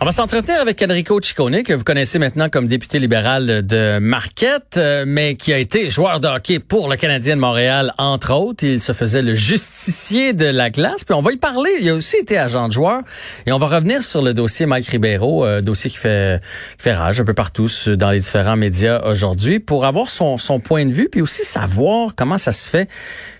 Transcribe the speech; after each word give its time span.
On 0.00 0.04
va 0.04 0.12
s'entretenir 0.12 0.60
avec 0.60 0.80
Enrico 0.80 1.20
Ciccone, 1.20 1.64
que 1.64 1.72
vous 1.72 1.82
connaissez 1.82 2.20
maintenant 2.20 2.48
comme 2.48 2.68
député 2.68 3.00
libéral 3.00 3.66
de 3.66 3.98
Marquette, 3.98 4.76
euh, 4.76 5.04
mais 5.04 5.34
qui 5.34 5.52
a 5.52 5.58
été 5.58 5.90
joueur 5.90 6.20
de 6.20 6.28
hockey 6.28 6.60
pour 6.60 6.88
le 6.88 6.94
Canadien 6.94 7.34
de 7.34 7.40
Montréal, 7.40 7.92
entre 7.98 8.32
autres. 8.32 8.62
Il 8.62 8.80
se 8.80 8.92
faisait 8.92 9.22
le 9.22 9.34
justicier 9.34 10.34
de 10.34 10.44
la 10.44 10.70
glace. 10.70 11.02
Puis 11.02 11.16
on 11.16 11.20
va 11.20 11.32
y 11.32 11.36
parler. 11.36 11.70
Il 11.80 11.88
a 11.88 11.96
aussi 11.96 12.16
été 12.16 12.38
agent 12.38 12.68
de 12.68 12.74
joueur. 12.74 13.02
Et 13.44 13.50
on 13.50 13.58
va 13.58 13.66
revenir 13.66 14.04
sur 14.04 14.22
le 14.22 14.34
dossier 14.34 14.66
Mike 14.66 14.86
Ribeiro, 14.86 15.44
euh, 15.44 15.62
dossier 15.62 15.90
qui 15.90 15.96
fait, 15.96 16.40
qui 16.76 16.84
fait 16.84 16.94
rage 16.94 17.18
un 17.18 17.24
peu 17.24 17.34
partout 17.34 17.66
dans 17.88 18.12
les 18.12 18.20
différents 18.20 18.56
médias 18.56 19.02
aujourd'hui, 19.04 19.58
pour 19.58 19.84
avoir 19.84 20.10
son, 20.10 20.38
son 20.38 20.60
point 20.60 20.86
de 20.86 20.92
vue, 20.92 21.08
puis 21.10 21.22
aussi 21.22 21.42
savoir 21.42 22.14
comment 22.14 22.38
ça 22.38 22.52
se 22.52 22.70
fait 22.70 22.88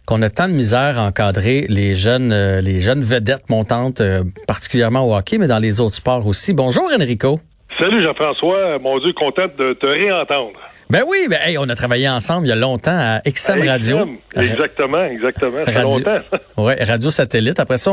qu'on 0.09 0.23
a 0.23 0.31
tant 0.31 0.49
de 0.49 0.55
misère 0.55 0.99
à 0.99 1.05
encadrer 1.05 1.67
les 1.69 1.95
jeunes, 1.95 2.33
euh, 2.33 2.63
les 2.63 2.81
jeunes 2.81 3.03
vedettes 3.03 3.51
montantes, 3.51 4.01
euh, 4.01 4.23
particulièrement 4.47 5.07
au 5.07 5.15
hockey, 5.15 5.37
mais 5.37 5.49
dans 5.49 5.59
les 5.59 5.83
autres 5.83 5.97
sports 5.97 6.27
aussi. 6.27 6.55
Bonjour 6.55 6.89
Enrico. 6.99 7.41
Salut 7.79 8.03
Jean-François, 8.03 8.79
mon 8.79 8.99
Dieu, 9.01 9.13
content 9.13 9.49
de 9.59 9.75
te 9.75 9.87
réentendre. 9.87 10.59
Ben 10.89 11.03
oui, 11.07 11.27
ben 11.29 11.39
hey, 11.45 11.59
on 11.59 11.69
a 11.69 11.75
travaillé 11.75 12.09
ensemble 12.09 12.47
il 12.47 12.49
y 12.49 12.53
a 12.53 12.57
longtemps 12.57 12.97
à 12.99 13.21
XM 13.21 13.69
Radio. 13.69 13.99
Exactement, 14.35 15.05
exactement. 15.05 15.67
Ça 15.67 15.73
fait 15.73 15.83
longtemps. 15.83 16.21
ouais, 16.57 16.83
Radio 16.83 17.11
Satellite. 17.11 17.61
Après 17.61 17.77
ça, 17.77 17.93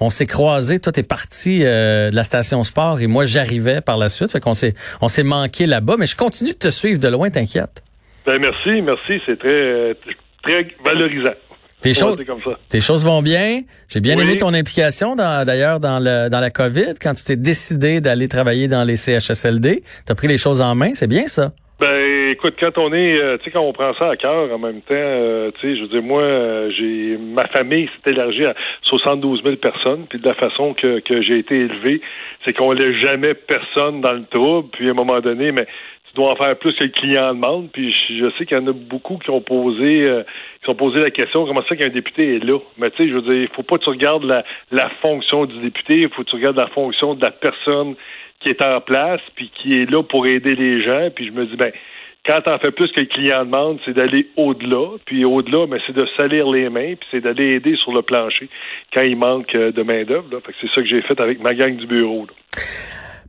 on, 0.00 0.10
s'est 0.10 0.26
croisés. 0.26 0.80
Toi, 0.80 0.92
t'es 0.92 1.02
parti 1.02 1.62
euh, 1.64 2.10
de 2.10 2.14
la 2.14 2.24
station 2.24 2.62
sport 2.62 3.00
et 3.00 3.06
moi, 3.06 3.24
j'arrivais 3.24 3.80
par 3.80 3.96
la 3.96 4.10
suite. 4.10 4.32
Fait 4.32 4.40
qu'on 4.40 4.52
s'est, 4.52 4.74
on 5.00 5.08
s'est 5.08 5.24
manqué 5.24 5.64
là-bas. 5.64 5.94
Mais 5.98 6.04
je 6.04 6.14
continue 6.14 6.52
de 6.52 6.58
te 6.58 6.68
suivre 6.68 7.00
de 7.00 7.08
loin, 7.08 7.30
t'inquiète. 7.30 7.82
Ben 8.26 8.38
merci, 8.38 8.82
merci. 8.82 9.18
C'est 9.24 9.38
très, 9.38 9.96
très 10.42 10.68
valorisant. 10.84 11.32
Tes, 11.84 11.92
choses, 11.92 12.16
tes 12.70 12.80
choses 12.80 13.04
vont 13.04 13.20
bien. 13.20 13.60
J'ai 13.88 14.00
bien 14.00 14.18
aimé 14.18 14.38
ton 14.38 14.54
implication 14.54 15.14
d'ailleurs 15.16 15.80
dans, 15.80 15.98
le, 15.98 16.30
dans 16.30 16.40
la 16.40 16.48
COVID, 16.48 16.94
quand 16.98 17.12
tu 17.12 17.24
t'es 17.24 17.36
décidé 17.36 18.00
d'aller 18.00 18.26
travailler 18.26 18.68
dans 18.68 18.84
les 18.84 18.96
CHSLD. 18.96 19.82
Tu 20.06 20.12
as 20.12 20.14
pris 20.14 20.26
les 20.26 20.38
choses 20.38 20.62
en 20.62 20.74
main, 20.74 20.94
c'est 20.94 21.06
bien 21.06 21.26
ça? 21.26 21.52
Ben, 21.80 22.30
écoute, 22.30 22.54
quand 22.58 22.78
on 22.78 22.94
est, 22.94 23.20
euh, 23.20 23.36
tu 23.36 23.44
sais, 23.44 23.50
quand 23.50 23.60
on 23.60 23.74
prend 23.74 23.92
ça 23.94 24.08
à 24.08 24.16
cœur 24.16 24.50
en 24.50 24.58
même 24.58 24.80
temps, 24.80 24.94
euh, 24.94 25.50
tu 25.60 25.60
sais, 25.60 25.76
je 25.76 25.82
veux 25.82 25.88
dire, 25.88 26.02
moi, 26.02 26.22
euh, 26.22 26.70
j'ai, 26.70 27.18
ma 27.18 27.46
famille 27.48 27.90
s'est 28.04 28.12
élargie 28.12 28.46
à 28.46 28.54
72 28.84 29.42
000 29.44 29.56
personnes, 29.56 30.06
puis 30.08 30.18
de 30.18 30.26
la 30.26 30.34
façon 30.34 30.72
que, 30.72 31.00
que 31.00 31.20
j'ai 31.20 31.40
été 31.40 31.54
élevé, 31.56 32.00
c'est 32.46 32.56
qu'on 32.56 32.72
laisse 32.72 32.96
jamais 33.02 33.34
personne 33.34 34.00
dans 34.00 34.12
le 34.12 34.24
trouble, 34.24 34.68
puis 34.72 34.88
à 34.88 34.92
un 34.92 34.94
moment 34.94 35.20
donné, 35.20 35.52
mais 35.52 35.66
doit 36.14 36.32
en 36.32 36.36
faire 36.36 36.56
plus 36.56 36.72
que 36.72 36.84
le 36.84 36.90
client 36.90 37.34
demande. 37.34 37.70
Puis 37.72 37.94
je, 38.08 38.30
sais 38.38 38.46
qu'il 38.46 38.56
y 38.56 38.60
en 38.60 38.66
a 38.66 38.72
beaucoup 38.72 39.18
qui 39.18 39.30
ont 39.30 39.40
posé 39.40 40.08
euh, 40.08 40.22
qui 40.62 40.70
ont 40.70 40.74
posé 40.74 41.00
la 41.00 41.10
question 41.10 41.44
comment 41.46 41.64
ça 41.68 41.76
qu'un 41.76 41.88
député 41.88 42.36
est 42.36 42.44
là? 42.44 42.58
Mais 42.78 42.90
tu 42.90 42.98
sais, 42.98 43.08
je 43.08 43.14
veux 43.14 43.22
dire, 43.22 43.34
il 43.34 43.48
faut 43.48 43.62
pas 43.62 43.78
que 43.78 43.84
tu 43.84 43.90
regardes 43.90 44.24
la, 44.24 44.44
la 44.70 44.88
fonction 45.02 45.46
du 45.46 45.58
député, 45.60 46.00
il 46.00 46.08
faut 46.10 46.22
que 46.22 46.30
tu 46.30 46.36
regardes 46.36 46.56
la 46.56 46.68
fonction 46.68 47.14
de 47.14 47.22
la 47.22 47.30
personne 47.30 47.94
qui 48.40 48.50
est 48.50 48.62
en 48.62 48.80
place, 48.80 49.20
puis 49.34 49.50
qui 49.54 49.74
est 49.74 49.90
là 49.90 50.02
pour 50.02 50.26
aider 50.26 50.54
les 50.54 50.82
gens. 50.82 51.08
Puis 51.14 51.26
je 51.26 51.32
me 51.32 51.46
dis, 51.46 51.56
ben, 51.56 51.72
quand 52.26 52.40
tu 52.42 52.52
en 52.52 52.58
fais 52.58 52.70
plus 52.70 52.90
que 52.92 53.00
le 53.00 53.06
client 53.06 53.44
demande, 53.44 53.78
c'est 53.84 53.94
d'aller 53.94 54.28
au-delà. 54.36 54.96
Puis 55.04 55.24
au-delà, 55.24 55.66
mais 55.66 55.78
c'est 55.86 55.94
de 55.94 56.06
salir 56.18 56.48
les 56.50 56.68
mains, 56.68 56.94
puis 56.94 57.08
c'est 57.10 57.20
d'aller 57.20 57.56
aider 57.56 57.76
sur 57.76 57.92
le 57.92 58.02
plancher 58.02 58.48
quand 58.94 59.02
il 59.02 59.16
manque 59.16 59.54
euh, 59.54 59.72
de 59.72 59.82
main-d'œuvre. 59.82 60.26
C'est 60.60 60.68
ça 60.68 60.82
que 60.82 60.88
j'ai 60.88 61.02
fait 61.02 61.18
avec 61.20 61.42
ma 61.42 61.54
gang 61.54 61.76
du 61.76 61.86
bureau. 61.86 62.26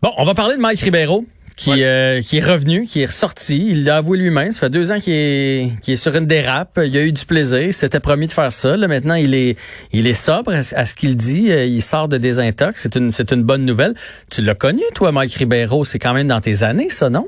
Bon, 0.01 0.11
on 0.17 0.23
va 0.23 0.33
parler 0.33 0.55
de 0.55 0.61
Mike 0.61 0.79
Ribeiro 0.79 1.25
qui, 1.57 1.83
euh, 1.83 2.21
qui 2.21 2.37
est 2.37 2.45
revenu, 2.45 2.85
qui 2.85 3.01
est 3.01 3.05
ressorti. 3.05 3.67
Il 3.69 3.85
l'a 3.85 3.97
avoué 3.97 4.17
lui-même. 4.17 4.51
Ça 4.51 4.61
fait 4.61 4.69
deux 4.69 4.91
ans 4.91 4.99
qu'il 4.99 5.13
est, 5.13 5.81
qu'il 5.81 5.93
est 5.93 5.97
sur 5.97 6.15
une 6.15 6.25
dérape. 6.25 6.79
Il 6.83 6.95
a 6.97 7.03
eu 7.03 7.11
du 7.11 7.25
plaisir. 7.25 7.61
Il 7.61 7.73
s'était 7.73 7.99
promis 7.99 8.27
de 8.27 8.31
faire 8.31 8.51
ça. 8.51 8.75
Là, 8.75 8.87
maintenant, 8.87 9.15
il 9.15 9.33
est, 9.33 9.57
il 9.93 10.07
est 10.07 10.13
sobre 10.13 10.51
à, 10.51 10.63
ce 10.63 10.93
qu'il 10.93 11.15
dit. 11.15 11.51
Euh, 11.51 11.65
il 11.65 11.81
sort 11.81 12.07
de 12.07 12.17
désintox. 12.17 12.81
C'est 12.81 12.95
une, 12.95 13.11
c'est 13.11 13.31
une 13.31 13.43
bonne 13.43 13.65
nouvelle. 13.65 13.93
Tu 14.31 14.41
l'as 14.41 14.55
connu, 14.55 14.83
toi, 14.93 15.11
Mike 15.11 15.33
Ribeiro. 15.33 15.85
C'est 15.85 15.99
quand 15.99 16.13
même 16.13 16.27
dans 16.27 16.41
tes 16.41 16.63
années, 16.63 16.89
ça, 16.89 17.09
non? 17.09 17.27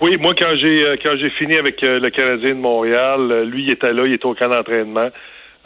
Oui, 0.00 0.16
moi, 0.18 0.34
quand 0.38 0.54
j'ai, 0.60 0.86
euh, 0.86 0.96
quand 1.02 1.16
j'ai 1.18 1.30
fini 1.30 1.56
avec 1.56 1.80
le 1.80 2.10
Canadien 2.10 2.50
de 2.50 2.60
Montréal, 2.60 3.44
lui, 3.44 3.64
il 3.64 3.70
était 3.70 3.92
là. 3.92 4.04
Il 4.06 4.12
était 4.12 4.26
au 4.26 4.34
camp 4.34 4.50
d'entraînement. 4.50 5.08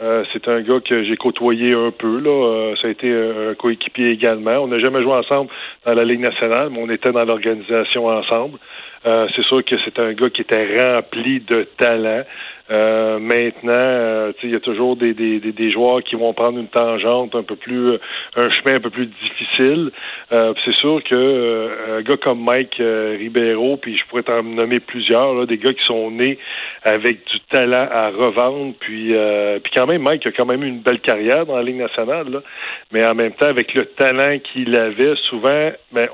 Euh, 0.01 0.23
c'est 0.31 0.47
un 0.47 0.61
gars 0.61 0.79
que 0.79 1.03
j'ai 1.03 1.17
côtoyé 1.17 1.73
un 1.73 1.91
peu. 1.91 2.19
Là. 2.19 2.29
Euh, 2.29 2.75
ça 2.81 2.87
a 2.87 2.91
été 2.91 3.11
un, 3.11 3.53
coéquipier 3.55 4.11
également. 4.11 4.59
On 4.59 4.67
n'a 4.67 4.79
jamais 4.79 5.01
joué 5.01 5.11
ensemble 5.13 5.49
dans 5.85 5.93
la 5.93 6.05
Ligue 6.05 6.21
nationale, 6.21 6.69
mais 6.71 6.79
on 6.81 6.89
était 6.89 7.11
dans 7.11 7.25
l'organisation 7.25 8.07
ensemble. 8.07 8.59
Euh, 9.05 9.27
c'est 9.35 9.43
sûr 9.45 9.63
que 9.63 9.75
c'est 9.85 9.97
un 9.99 10.13
gars 10.13 10.29
qui 10.29 10.41
était 10.41 10.83
rempli 10.83 11.39
de 11.39 11.67
talent. 11.77 12.23
Euh, 12.71 13.17
maintenant, 13.17 13.71
euh, 13.71 14.31
il 14.43 14.51
y 14.51 14.55
a 14.55 14.59
toujours 14.59 14.95
des, 14.95 15.15
des, 15.15 15.39
des, 15.39 15.71
joueurs 15.71 16.03
qui 16.03 16.15
vont 16.15 16.33
prendre 16.33 16.59
une 16.59 16.67
tangente 16.67 17.33
un 17.33 17.41
peu 17.41 17.55
plus, 17.55 17.93
un 18.35 18.49
chemin 18.51 18.75
un 18.75 18.79
peu 18.79 18.91
plus 18.91 19.07
difficile. 19.07 19.89
c'est 20.29 20.75
sûr 20.75 21.01
que 21.03 21.97
un 21.97 22.01
gars 22.01 22.17
comme 22.17 22.43
Mike 22.43 22.75
Ribeiro, 22.77 23.77
puis 23.77 23.97
je 23.97 24.05
pourrais 24.05 24.21
t'en 24.21 24.43
nommer 24.43 24.79
plusieurs, 24.79 25.33
là, 25.33 25.47
des 25.47 25.57
gars 25.57 25.73
qui 25.73 25.83
sont 25.83 26.11
nés 26.11 26.37
avec 26.83 27.25
du 27.25 27.39
talent 27.49 27.87
à 27.91 28.09
revendre, 28.09 28.75
puis, 28.79 29.15
puis 29.63 29.71
quand 29.75 29.87
même 29.87 30.03
Mike 30.03 30.27
a 30.27 30.31
quand 30.31 30.45
même 30.45 30.63
eu 30.63 30.67
une 30.67 30.81
belle 30.81 30.99
carrière 30.99 31.47
dans 31.47 31.55
la 31.55 31.63
Ligue 31.63 31.77
nationale, 31.77 32.29
là, 32.29 32.43
mais 32.91 33.03
en 33.03 33.15
même 33.15 33.31
temps 33.31 33.47
avec 33.47 33.73
le 33.73 33.85
talent 33.85 34.37
qu'il 34.53 34.75
avait, 34.75 35.15
souvent, 35.27 35.71
ben, 35.91 36.07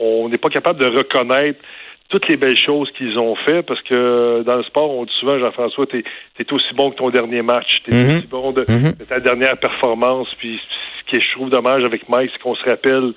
on 0.00 0.28
n'est 0.28 0.38
pas 0.38 0.48
capable 0.48 0.80
de 0.80 0.86
reconnaître 0.86 1.60
toutes 2.08 2.28
les 2.28 2.36
belles 2.36 2.56
choses 2.56 2.90
qu'ils 2.92 3.18
ont 3.18 3.34
fait 3.34 3.62
parce 3.62 3.82
que 3.82 4.42
dans 4.44 4.56
le 4.56 4.62
sport, 4.64 4.90
on 4.90 5.04
dit 5.04 5.12
souvent, 5.18 5.38
Jean-François, 5.38 5.86
t'es 5.86 6.04
es 6.38 6.52
aussi 6.52 6.74
bon 6.74 6.90
que 6.90 6.96
ton 6.96 7.10
dernier 7.10 7.42
match, 7.42 7.82
t'es 7.84 7.94
mm 7.94 8.18
aussi 8.18 8.26
bon 8.26 8.52
mm-hmm. 8.52 8.98
de, 8.98 9.04
ta 9.04 9.20
dernière 9.20 9.56
performance. 9.56 10.28
Puis 10.38 10.60
ce 10.98 11.10
qui 11.10 11.16
est, 11.16 11.20
je 11.20 11.32
trouve 11.34 11.50
dommage 11.50 11.84
avec 11.84 12.08
Mike, 12.08 12.30
c'est 12.32 12.42
qu'on 12.42 12.54
se 12.54 12.64
rappelle 12.64 13.12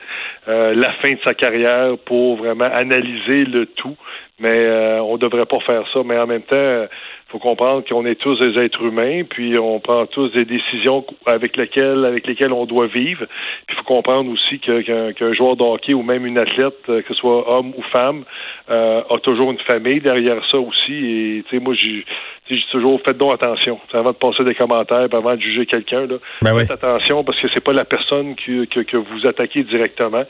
euh, 0.48 0.74
la 0.74 0.92
fin 1.02 1.12
de 1.12 1.20
sa 1.24 1.34
carrière 1.34 1.98
pour 2.06 2.38
vraiment 2.38 2.70
analyser 2.72 3.46
le 3.46 3.66
tout. 3.66 3.98
Mais 4.40 4.58
euh, 4.58 5.02
on 5.02 5.18
devrait 5.18 5.46
pas 5.46 5.60
faire 5.62 5.84
ça. 5.94 6.02
Mais 6.06 6.18
en 6.18 6.28
même 6.28 6.44
temps, 6.44 6.88
faut 7.30 7.40
comprendre 7.40 7.84
qu'on 7.88 8.06
est 8.06 8.16
tous 8.16 8.40
des 8.40 8.60
êtres 8.60 8.82
humains, 8.82 9.24
puis 9.24 9.58
on 9.58 9.80
prend 9.80 10.06
tous 10.08 10.30
des 10.30 10.46
décisions 10.46 11.06
avec 11.28 11.58
lesquelles 11.58 12.04
avec 12.06 12.26
lesquelles 12.26 12.54
on 12.54 12.66
doit 12.66 12.88
vivre. 12.88 13.26
Puis 13.68 13.76
il 13.76 13.76
faut 13.76 13.84
comprendre 13.84 14.32
aussi 14.32 14.60
qu'un 14.60 15.34
joueur 15.34 15.56
de 15.56 15.64
hockey 15.64 15.94
ou 15.94 16.02
même 16.02 16.26
une 16.26 16.40
athlète, 16.40 16.78
euh, 16.90 17.02
que 17.02 17.14
ce 17.14 17.20
soit 17.20 17.50
homme 17.50 17.74
ou 17.78 17.84
femme, 17.92 18.24
euh, 18.70 19.02
a 19.08 19.18
toujours 19.20 19.52
une 19.52 19.60
famille 19.60 20.02
derrière 20.02 20.44
ça 20.50 20.58
aussi. 20.58 20.94
Et 20.94 21.44
tu 21.48 21.56
sais, 21.56 21.64
moi, 21.64 21.76
j'ai 21.76 22.04
toujours 22.72 23.00
fait 23.06 23.16
donc 23.16 23.34
attention. 23.34 23.80
Avant 23.94 24.12
de 24.12 24.18
passer 24.18 24.44
des 24.44 24.56
commentaires, 24.56 25.08
avant 25.12 25.36
de 25.36 25.42
juger 25.42 25.68
quelqu'un, 25.68 26.08
ben 26.42 26.56
faites 26.56 26.72
attention 26.72 27.24
parce 27.24 27.40
que 27.40 27.48
c'est 27.54 27.64
pas 27.64 27.74
la 27.74 27.86
personne 27.86 28.36
que, 28.36 28.66
que, 28.66 28.98
vous 28.98 29.28
attaquez 29.28 29.64
directement, 29.64 30.24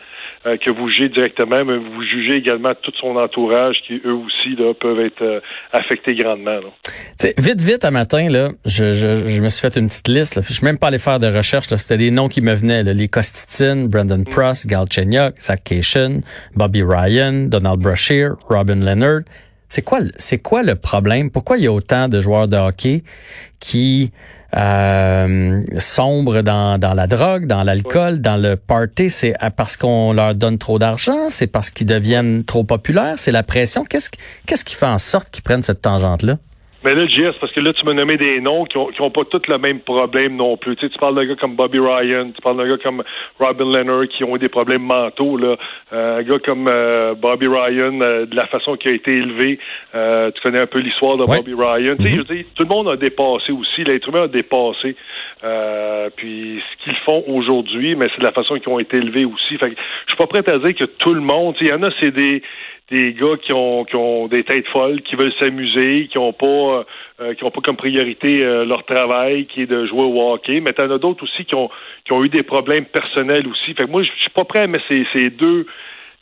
euh, 0.45 0.57
que 0.57 0.69
vous 0.69 0.89
jugez 0.89 1.07
directement, 1.07 1.63
mais 1.63 1.77
vous 1.77 2.03
jugez 2.03 2.35
également 2.35 2.73
tout 2.81 2.91
son 2.99 3.15
entourage 3.15 3.77
qui 3.87 3.98
eux 4.05 4.13
aussi 4.13 4.55
là, 4.57 4.73
peuvent 4.73 4.99
être 4.99 5.41
affectés 5.71 6.15
grandement. 6.15 6.59
Là 6.59 6.91
vite, 7.37 7.61
vite, 7.61 7.85
à 7.85 7.91
matin, 7.91 8.29
là, 8.29 8.49
je, 8.65 8.93
je, 8.93 9.25
je, 9.25 9.41
me 9.41 9.49
suis 9.49 9.61
fait 9.61 9.77
une 9.77 9.87
petite 9.87 10.07
liste. 10.07 10.35
Là. 10.35 10.41
Je 10.47 10.53
suis 10.53 10.63
même 10.63 10.77
pas 10.77 10.87
allé 10.87 10.99
faire 10.99 11.19
de 11.19 11.27
recherche. 11.27 11.67
C'était 11.75 11.97
des 11.97 12.11
noms 12.11 12.29
qui 12.29 12.41
me 12.41 12.53
venaient. 12.53 12.83
Là. 12.83 12.93
Les 12.93 13.07
Costitine, 13.07 13.87
Brandon 13.87 14.19
mm. 14.19 14.25
Pross, 14.25 14.65
Gal 14.65 14.85
Chenyok, 14.89 15.39
Zach 15.39 15.63
Cation, 15.63 16.21
Bobby 16.55 16.83
Ryan, 16.83 17.47
Donald 17.47 17.79
Brashear, 17.79 18.35
Robin 18.47 18.75
Leonard. 18.75 19.21
C'est 19.67 19.83
quoi, 19.83 19.99
c'est 20.15 20.39
quoi 20.39 20.63
le 20.63 20.75
problème? 20.75 21.29
Pourquoi 21.29 21.57
il 21.57 21.63
y 21.65 21.67
a 21.67 21.71
autant 21.71 22.07
de 22.07 22.21
joueurs 22.21 22.47
de 22.47 22.57
hockey 22.57 23.03
qui 23.59 24.11
euh, 24.55 25.61
sombrent 25.77 26.41
dans, 26.41 26.79
dans 26.79 26.93
la 26.93 27.07
drogue, 27.07 27.45
dans 27.45 27.63
l'alcool, 27.63 28.21
dans 28.21 28.37
le 28.37 28.55
party? 28.55 29.09
C'est 29.09 29.35
parce 29.55 29.77
qu'on 29.77 30.13
leur 30.13 30.35
donne 30.35 30.57
trop 30.57 30.79
d'argent? 30.79 31.29
C'est 31.29 31.47
parce 31.47 31.69
qu'ils 31.69 31.87
deviennent 31.87 32.43
trop 32.43 32.63
populaires? 32.63 33.13
C'est 33.17 33.31
la 33.31 33.43
pression? 33.43 33.83
Qu'est-ce, 33.85 34.09
qu'est-ce 34.45 34.65
qui 34.65 34.75
fait 34.75 34.85
en 34.85 34.97
sorte 34.97 35.29
qu'ils 35.29 35.43
prennent 35.43 35.63
cette 35.63 35.81
tangente-là? 35.81 36.37
Mais 36.83 36.95
là, 36.95 37.05
JS, 37.07 37.37
parce 37.41 37.51
que 37.51 37.59
là, 37.59 37.73
tu 37.73 37.85
m'as 37.85 37.93
nommé 37.93 38.15
des 38.15 38.39
noms 38.39 38.63
qui 38.63 38.77
ont, 38.77 38.87
qui 38.87 39.01
ont 39.01 39.11
pas 39.11 39.25
tous 39.25 39.41
le 39.49 39.57
même 39.57 39.81
problème 39.81 40.37
non 40.37 40.55
plus. 40.55 40.77
Tu, 40.77 40.85
sais, 40.85 40.89
tu 40.89 40.97
parles 40.97 41.15
d'un 41.15 41.25
gars 41.25 41.35
comme 41.35 41.55
Bobby 41.55 41.77
Ryan, 41.79 42.31
tu 42.33 42.41
parles 42.41 42.55
d'un 42.55 42.69
gars 42.69 42.81
comme 42.81 43.03
Robin 43.37 43.65
Leonard 43.65 44.07
qui 44.07 44.23
ont 44.23 44.37
eu 44.37 44.39
des 44.39 44.47
problèmes 44.47 44.83
mentaux. 44.83 45.35
Là. 45.35 45.57
Euh, 45.91 46.19
un 46.19 46.23
gars 46.23 46.39
comme 46.39 46.67
euh, 46.69 47.15
Bobby 47.15 47.47
Ryan, 47.47 47.99
euh, 47.99 48.25
de 48.25 48.35
la 48.35 48.47
façon 48.47 48.77
qu'il 48.77 48.91
a 48.91 48.95
été 48.95 49.11
élevé, 49.11 49.59
tu 49.91 50.41
connais 50.41 50.61
un 50.61 50.67
peu 50.67 50.79
l'histoire 50.79 51.17
de 51.17 51.25
Bobby 51.25 51.53
Ryan. 51.53 51.95
Tu 51.97 52.03
sais, 52.03 52.15
je 52.15 52.33
dis, 52.33 52.45
tout 52.55 52.63
le 52.63 52.69
monde 52.69 52.87
a 52.87 52.95
dépassé 52.95 53.51
aussi, 53.51 53.83
l'être 53.83 54.07
humain 54.07 54.23
a 54.23 54.27
dépassé. 54.27 54.95
puis 56.15 56.61
ce 56.61 56.83
qu'ils 56.83 56.97
font 56.99 57.25
aujourd'hui, 57.27 57.95
mais 57.95 58.07
c'est 58.13 58.19
de 58.19 58.25
la 58.25 58.31
façon 58.31 58.57
qu'ils 58.57 58.69
ont 58.69 58.79
été 58.79 58.97
élevés 58.97 59.25
aussi. 59.25 59.57
Fait 59.57 59.71
que, 59.71 59.75
je 59.75 60.13
suis 60.13 60.17
pas 60.17 60.27
prêt 60.27 60.49
à 60.49 60.57
dire 60.59 60.75
que 60.75 60.85
tout 60.85 61.13
le 61.13 61.21
monde, 61.21 61.55
il 61.59 61.67
y 61.67 61.73
en 61.73 61.83
a, 61.83 61.89
c'est 61.99 62.11
des 62.11 62.41
des 62.91 63.13
gars 63.13 63.37
qui 63.41 63.53
ont, 63.53 63.85
qui 63.85 63.95
ont 63.95 64.27
des 64.27 64.43
têtes 64.43 64.67
folles, 64.67 65.01
qui 65.01 65.15
veulent 65.15 65.33
s'amuser, 65.39 66.07
qui 66.07 66.17
ont 66.17 66.33
pas 66.33 66.85
euh, 67.21 67.33
qui 67.33 67.43
ont 67.43 67.51
pas 67.51 67.61
comme 67.61 67.75
priorité 67.75 68.43
euh, 68.43 68.65
leur 68.65 68.85
travail, 68.85 69.45
qui 69.45 69.61
est 69.63 69.65
de 69.67 69.85
jouer 69.85 70.03
au 70.03 70.31
hockey. 70.31 70.59
Mais 70.61 70.73
t'en 70.73 70.89
as 70.89 70.97
d'autres 70.97 71.23
aussi 71.23 71.45
qui 71.45 71.55
ont 71.55 71.69
qui 72.05 72.13
ont 72.13 72.23
eu 72.23 72.29
des 72.29 72.43
problèmes 72.43 72.85
personnels 72.85 73.47
aussi. 73.47 73.73
Fait 73.73 73.85
que 73.85 73.91
moi, 73.91 74.03
je 74.03 74.09
suis 74.09 74.31
pas 74.31 74.45
prêt 74.45 74.61
à 74.61 74.67
mettre 74.67 74.85
ces, 74.89 75.05
ces 75.13 75.29
deux 75.29 75.67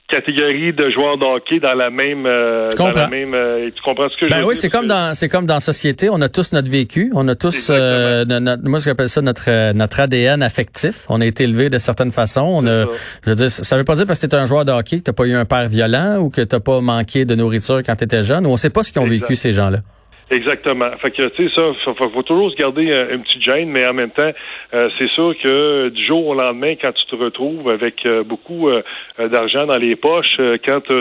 catégorie 0.08 0.72
de 0.74 0.90
joueurs 0.90 1.18
de 1.18 1.26
hockey 1.26 1.60
dans 1.60 1.74
la 1.74 1.90
même 1.90 2.26
euh, 2.26 2.74
dans 2.76 2.92
la 2.92 3.08
même 3.10 3.34
euh, 3.34 3.70
tu 3.76 3.82
comprends 3.84 4.08
ce 4.10 4.16
que 4.16 4.28
je 4.28 4.32
ben 4.32 4.40
veux 4.40 4.46
oui, 4.48 4.56
c'est 4.56 4.70
comme 4.70 4.88
dans 4.88 5.14
c'est 5.14 5.28
comme 5.28 5.46
dans 5.46 5.60
société, 5.60 6.10
on 6.10 6.22
a 6.22 6.30
tous 6.30 6.54
notre 6.54 6.70
vécu, 6.70 7.12
on 7.14 7.28
a 7.28 7.36
tous 7.36 7.70
euh, 7.70 8.24
notre, 8.24 8.68
moi 8.68 8.80
j'appelle 8.80 9.10
ça 9.10 9.22
notre 9.22 9.50
euh, 9.50 9.74
notre 9.74 10.00
ADN 10.00 10.42
affectif, 10.42 11.06
on 11.10 11.20
a 11.20 11.26
été 11.26 11.44
élevé 11.44 11.70
de 11.70 11.78
certaines 11.78 12.12
façons, 12.12 12.46
on 12.46 12.66
a 12.66 12.86
ça. 12.86 12.92
je 13.26 13.30
veux 13.32 13.36
dire 13.36 13.50
ça 13.50 13.78
veut 13.78 13.84
pas 13.84 13.96
dire 13.96 14.06
parce 14.06 14.22
que 14.22 14.28
tu 14.28 14.36
un 14.36 14.46
joueur 14.46 14.64
de 14.64 14.72
hockey 14.72 15.00
que 15.00 15.04
t'as 15.04 15.14
pas 15.14 15.26
eu 15.26 15.34
un 15.34 15.46
père 15.46 15.68
violent 15.68 16.18
ou 16.20 16.30
que 16.30 16.42
t'as 16.42 16.62
pas 16.62 16.80
manqué 16.80 17.26
de 17.26 17.36
nourriture 17.36 17.82
quand 17.86 17.96
tu 17.98 18.06
étais 18.06 18.24
jeune, 18.24 18.46
ou 18.46 18.50
on 18.52 18.58
sait 18.58 18.70
pas 18.70 18.84
ce 18.84 18.92
qu'ils 18.94 19.02
ont 19.02 19.06
Exact. 19.06 19.22
vécu 19.28 19.36
ces 19.36 19.52
gens-là. 19.52 19.80
Exactement. 20.30 20.92
Fait 20.98 21.12
que 21.12 21.28
tu 21.30 21.48
sais 21.50 21.56
ça, 21.56 21.62
faut, 21.86 22.10
faut- 22.10 22.24
toujours 22.24 22.52
se 22.52 22.56
garder 22.58 22.92
euh, 22.92 23.16
une 23.16 23.24
petite 23.24 23.42
gêne, 23.42 23.70
mais 23.70 23.88
en 23.88 23.94
même 23.94 24.12
temps, 24.12 24.30
euh, 24.74 24.90
c'est 25.00 25.10
sûr 25.12 25.34
que 25.42 25.88
du 25.88 26.06
jour 26.06 26.28
au 26.28 26.34
lendemain, 26.36 26.76
quand 26.76 26.92
tu 26.92 27.06
te 27.06 27.16
retrouves 27.16 27.70
avec 27.70 28.06
euh, 28.06 28.24
beaucoup 28.24 28.68
euh, 28.68 28.84
euh, 29.20 29.30
d'argent 29.30 29.66
dans 29.66 29.78
les 29.78 29.96
poches, 29.96 30.36
euh, 30.42 30.58
quand 30.66 30.92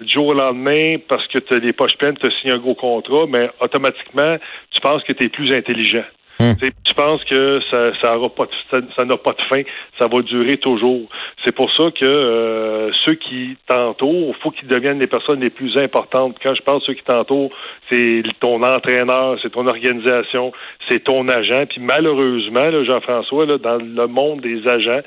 du 0.00 0.12
jour 0.12 0.26
au 0.28 0.34
lendemain, 0.34 0.96
parce 1.08 1.24
que 1.28 1.38
as 1.54 1.58
les 1.60 1.72
poches 1.72 1.96
pleines, 1.98 2.16
tu 2.18 2.28
signé 2.40 2.54
un 2.54 2.58
gros 2.58 2.74
contrat, 2.74 3.26
mais 3.28 3.48
automatiquement, 3.60 4.36
tu 4.72 4.80
penses 4.80 5.04
que 5.04 5.12
tu 5.12 5.24
es 5.24 5.28
plus 5.28 5.52
intelligent. 5.52 6.04
Hmm. 6.40 6.52
Tu 6.84 6.94
penses 6.94 7.24
que 7.24 7.60
ça 7.70 7.90
ça 8.00 8.16
pas 8.28 8.46
de- 8.46 8.84
ça 8.96 9.04
n'a 9.04 9.16
pas 9.16 9.32
de 9.32 9.42
fin, 9.48 9.62
ça 9.98 10.06
va 10.06 10.22
durer 10.22 10.56
toujours. 10.56 11.08
C'est 11.44 11.54
pour 11.54 11.70
ça 11.72 11.90
que 11.90 12.06
euh, 12.06 12.90
ceux 13.04 13.14
qui 13.14 13.56
t'entourent, 13.66 14.34
faut 14.42 14.50
qu'ils 14.50 14.68
deviennent 14.68 15.00
les 15.00 15.08
personnes 15.08 15.40
les 15.40 15.50
plus 15.50 15.76
importantes. 15.76 16.36
Quand 16.42 16.54
je 16.54 16.62
de 16.62 16.82
ceux 16.84 16.94
qui 16.94 17.02
t'entourent, 17.02 17.50
c'est 17.90 18.22
ton 18.40 18.62
entraîneur, 18.62 19.36
c'est 19.42 19.50
ton 19.50 19.66
organisation, 19.66 20.52
c'est 20.88 21.02
ton 21.04 21.28
agent. 21.28 21.66
Puis 21.70 21.80
malheureusement, 21.80 22.84
Jean-François, 22.84 23.46
dans 23.58 23.76
le 23.76 24.06
monde 24.06 24.40
des 24.40 24.66
agents, 24.68 25.00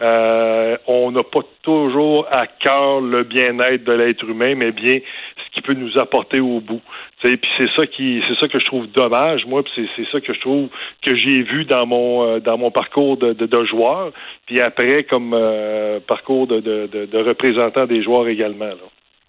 euh, 0.00 0.76
on 0.86 1.10
n'a 1.10 1.22
pas 1.22 1.40
toujours 1.62 2.26
à 2.30 2.46
cœur 2.46 3.00
le 3.00 3.24
bien-être 3.24 3.84
de 3.84 3.92
l'être 3.92 4.24
humain, 4.24 4.54
mais 4.54 4.72
bien 4.72 4.98
ce 5.36 5.54
qui 5.54 5.60
peut 5.60 5.74
nous 5.74 5.98
apporter 5.98 6.40
au 6.40 6.60
bout. 6.60 6.80
Tu 7.20 7.30
sais, 7.30 7.36
Puis 7.36 7.50
c'est 7.58 7.70
ça 7.76 7.86
qui, 7.86 8.22
c'est 8.28 8.38
ça 8.38 8.48
que 8.48 8.60
je 8.60 8.66
trouve 8.66 8.86
dommage, 8.88 9.44
moi. 9.46 9.62
Puis 9.62 9.88
c'est, 9.96 10.06
ça 10.10 10.20
que 10.20 10.32
je 10.32 10.40
trouve 10.40 10.68
que 11.02 11.16
j'ai 11.16 11.42
vu 11.42 11.64
dans 11.64 11.86
mon 11.86 12.24
euh, 12.24 12.40
dans 12.40 12.58
mon 12.58 12.70
parcours 12.70 13.16
de, 13.16 13.32
de, 13.32 13.46
de 13.46 13.64
joueur. 13.64 14.12
Puis 14.46 14.60
après, 14.60 15.04
comme 15.04 15.32
euh, 15.34 15.98
parcours 16.06 16.46
de, 16.46 16.60
de 16.60 17.18
représentant 17.18 17.86
des 17.86 18.02
joueurs 18.02 18.28
également. 18.28 18.66
Là. 18.66 18.74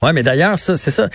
Ouais, 0.01 0.13
mais 0.13 0.23
d'ailleurs, 0.23 0.57
ça, 0.57 0.77
c'est 0.77 0.91
ça. 0.91 1.09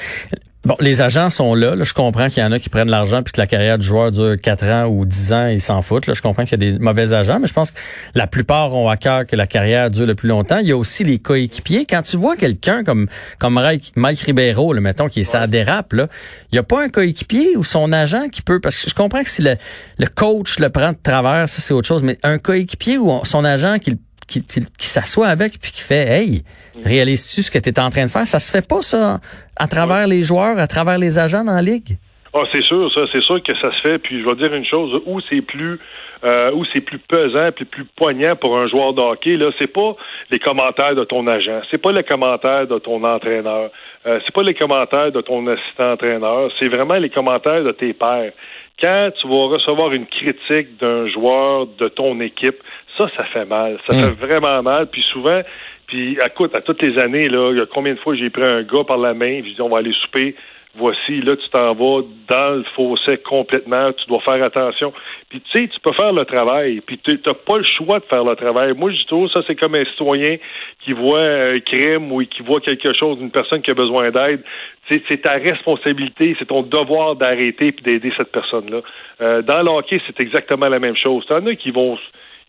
Bon, 0.64 0.76
les 0.80 1.02
agents 1.02 1.28
sont 1.28 1.54
là. 1.54 1.74
là. 1.74 1.84
Je 1.84 1.92
comprends 1.92 2.28
qu'il 2.28 2.42
y 2.42 2.46
en 2.46 2.50
a 2.50 2.58
qui 2.58 2.70
prennent 2.70 2.88
l'argent 2.88 3.22
puis 3.22 3.32
que 3.32 3.40
la 3.40 3.46
carrière 3.46 3.76
du 3.76 3.86
joueur 3.86 4.10
dure 4.10 4.36
4 4.40 4.64
ans 4.64 4.84
ou 4.86 5.04
10 5.04 5.32
ans, 5.34 5.46
ils 5.48 5.60
s'en 5.60 5.82
foutent. 5.82 6.06
Là. 6.06 6.14
Je 6.14 6.22
comprends 6.22 6.44
qu'il 6.44 6.52
y 6.52 6.66
a 6.66 6.72
des 6.72 6.78
mauvais 6.78 7.12
agents, 7.12 7.38
mais 7.38 7.46
je 7.46 7.52
pense 7.52 7.70
que 7.70 7.78
la 8.14 8.26
plupart 8.26 8.74
ont 8.74 8.88
à 8.88 8.96
cœur 8.96 9.26
que 9.26 9.36
la 9.36 9.46
carrière 9.46 9.90
dure 9.90 10.06
le 10.06 10.14
plus 10.14 10.28
longtemps. 10.28 10.58
Il 10.58 10.66
y 10.66 10.72
a 10.72 10.76
aussi 10.76 11.04
les 11.04 11.18
coéquipiers. 11.18 11.84
Quand 11.84 12.00
tu 12.00 12.16
vois 12.16 12.36
quelqu'un 12.36 12.82
comme 12.82 13.08
comme 13.38 13.54
Mike, 13.54 13.92
Mike 13.96 14.20
Ribeiro, 14.20 14.72
là, 14.72 14.80
mettons, 14.80 15.08
qui 15.08 15.20
est 15.20 15.24
ça 15.24 15.46
dérape, 15.46 15.92
là, 15.92 16.08
il 16.50 16.54
n'y 16.54 16.58
a 16.58 16.62
pas 16.62 16.82
un 16.82 16.88
coéquipier 16.88 17.58
ou 17.58 17.64
son 17.64 17.92
agent 17.92 18.30
qui 18.30 18.40
peut, 18.40 18.58
parce 18.58 18.76
que 18.78 18.88
je 18.88 18.94
comprends 18.94 19.22
que 19.22 19.28
si 19.28 19.42
le, 19.42 19.56
le 19.98 20.06
coach 20.06 20.58
le 20.58 20.70
prend 20.70 20.92
de 20.92 20.98
travers, 21.02 21.46
ça 21.46 21.60
c'est 21.60 21.74
autre 21.74 21.88
chose, 21.88 22.02
mais 22.02 22.18
un 22.22 22.38
coéquipier 22.38 22.96
ou 22.96 23.20
son 23.24 23.44
agent 23.44 23.78
qui, 23.80 23.92
qui, 23.92 23.98
qui, 24.26 24.42
qui 24.42 24.86
s'assoit 24.86 25.28
avec 25.28 25.60
puis 25.60 25.72
qui 25.72 25.82
fait 25.82 26.06
Hey, 26.06 26.42
réalises-tu 26.84 27.42
ce 27.42 27.50
que 27.50 27.58
tu 27.58 27.68
es 27.68 27.80
en 27.80 27.90
train 27.90 28.04
de 28.04 28.10
faire? 28.10 28.26
Ça 28.26 28.38
se 28.38 28.50
fait 28.50 28.66
pas, 28.66 28.82
ça, 28.82 29.18
à 29.56 29.66
travers 29.68 30.06
les 30.06 30.22
joueurs, 30.22 30.58
à 30.58 30.66
travers 30.66 30.98
les 30.98 31.18
agents 31.18 31.44
dans 31.44 31.54
la 31.54 31.62
ligue? 31.62 31.96
Ah, 32.32 32.42
c'est 32.52 32.62
sûr, 32.62 32.92
ça, 32.92 33.02
c'est 33.12 33.22
sûr 33.22 33.40
que 33.42 33.56
ça 33.60 33.70
se 33.70 33.80
fait. 33.82 33.98
Puis 33.98 34.20
je 34.20 34.26
vais 34.26 34.34
dire 34.34 34.52
une 34.52 34.64
chose, 34.64 35.00
où 35.06 35.20
c'est 35.28 35.42
plus 35.42 35.78
euh, 36.24 36.52
où 36.52 36.64
c'est 36.72 36.80
plus 36.80 36.98
pesant 36.98 37.50
puis 37.54 37.66
plus 37.66 37.84
poignant 37.84 38.34
pour 38.34 38.56
un 38.56 38.66
joueur 38.66 38.94
de 38.94 39.00
hockey, 39.00 39.36
là, 39.36 39.50
c'est 39.58 39.72
pas 39.72 39.94
les 40.30 40.38
commentaires 40.38 40.94
de 40.94 41.04
ton 41.04 41.26
agent, 41.26 41.60
c'est 41.70 41.80
pas 41.80 41.92
les 41.92 42.02
commentaires 42.02 42.66
de 42.66 42.78
ton 42.78 43.04
entraîneur, 43.04 43.70
euh, 44.06 44.20
c'est 44.24 44.34
pas 44.34 44.42
les 44.42 44.54
commentaires 44.54 45.12
de 45.12 45.20
ton 45.20 45.46
assistant 45.46 45.92
entraîneur, 45.92 46.50
c'est 46.58 46.68
vraiment 46.68 46.94
les 46.94 47.10
commentaires 47.10 47.62
de 47.62 47.72
tes 47.72 47.92
pairs. 47.92 48.32
Quand 48.80 49.10
tu 49.20 49.28
vas 49.28 49.48
recevoir 49.48 49.92
une 49.92 50.06
critique 50.06 50.80
d'un 50.80 51.08
joueur 51.08 51.66
de 51.78 51.88
ton 51.88 52.18
équipe, 52.20 52.56
ça, 52.98 53.08
ça 53.16 53.24
fait 53.24 53.44
mal. 53.44 53.78
Ça 53.88 53.94
Mm. 53.96 54.00
fait 54.16 54.26
vraiment 54.26 54.62
mal. 54.62 54.86
Puis 54.86 55.02
souvent, 55.12 55.40
puis 55.86 56.16
écoute, 56.24 56.56
à 56.56 56.60
toutes 56.60 56.82
les 56.82 56.98
années, 56.98 57.28
là, 57.28 57.50
il 57.52 57.58
y 57.58 57.62
a 57.62 57.66
combien 57.66 57.94
de 57.94 57.98
fois 58.00 58.14
j'ai 58.14 58.30
pris 58.30 58.44
un 58.44 58.62
gars 58.62 58.84
par 58.86 58.98
la 58.98 59.14
main, 59.14 59.40
puis 59.42 59.54
dit 59.54 59.60
on 59.62 59.68
va 59.68 59.78
aller 59.78 59.92
souper. 60.02 60.34
Voici, 60.76 61.20
là, 61.20 61.36
tu 61.36 61.48
t'en 61.50 61.72
vas 61.72 62.02
dans 62.28 62.56
le 62.56 62.64
fossé 62.74 63.18
complètement, 63.18 63.92
tu 63.92 64.06
dois 64.06 64.18
faire 64.22 64.42
attention. 64.42 64.92
Puis 65.28 65.40
tu 65.40 65.50
sais, 65.60 65.68
tu 65.68 65.78
peux 65.78 65.92
faire 65.92 66.12
le 66.12 66.24
travail, 66.24 66.80
puis 66.80 66.98
tu 66.98 67.12
n'as 67.24 67.32
pas 67.32 67.58
le 67.58 67.64
choix 67.64 68.00
de 68.00 68.04
faire 68.06 68.24
le 68.24 68.34
travail. 68.34 68.72
Moi, 68.76 68.90
je 68.90 68.96
dis 68.96 69.06
toujours, 69.06 69.30
ça, 69.30 69.40
c'est 69.46 69.54
comme 69.54 69.76
un 69.76 69.84
citoyen 69.84 70.36
qui 70.84 70.92
voit 70.92 71.20
un 71.22 71.60
crime 71.60 72.10
ou 72.10 72.24
qui 72.24 72.42
voit 72.42 72.60
quelque 72.60 72.92
chose 72.92 73.18
d'une 73.18 73.30
personne 73.30 73.62
qui 73.62 73.70
a 73.70 73.74
besoin 73.74 74.10
d'aide. 74.10 74.42
C'est 74.90 75.22
ta 75.22 75.34
responsabilité, 75.34 76.34
c'est 76.40 76.46
ton 76.46 76.62
devoir 76.62 77.14
d'arrêter 77.14 77.70
puis 77.70 77.84
d'aider 77.84 78.12
cette 78.16 78.32
personne-là. 78.32 78.80
Euh, 79.20 79.42
dans 79.42 79.62
le 79.62 79.70
hockey, 79.70 80.00
c'est 80.08 80.20
exactement 80.20 80.68
la 80.68 80.80
même 80.80 80.96
chose. 80.96 81.24
T'en 81.26 81.46
as 81.46 81.54
qui 81.54 81.70
vont 81.70 81.96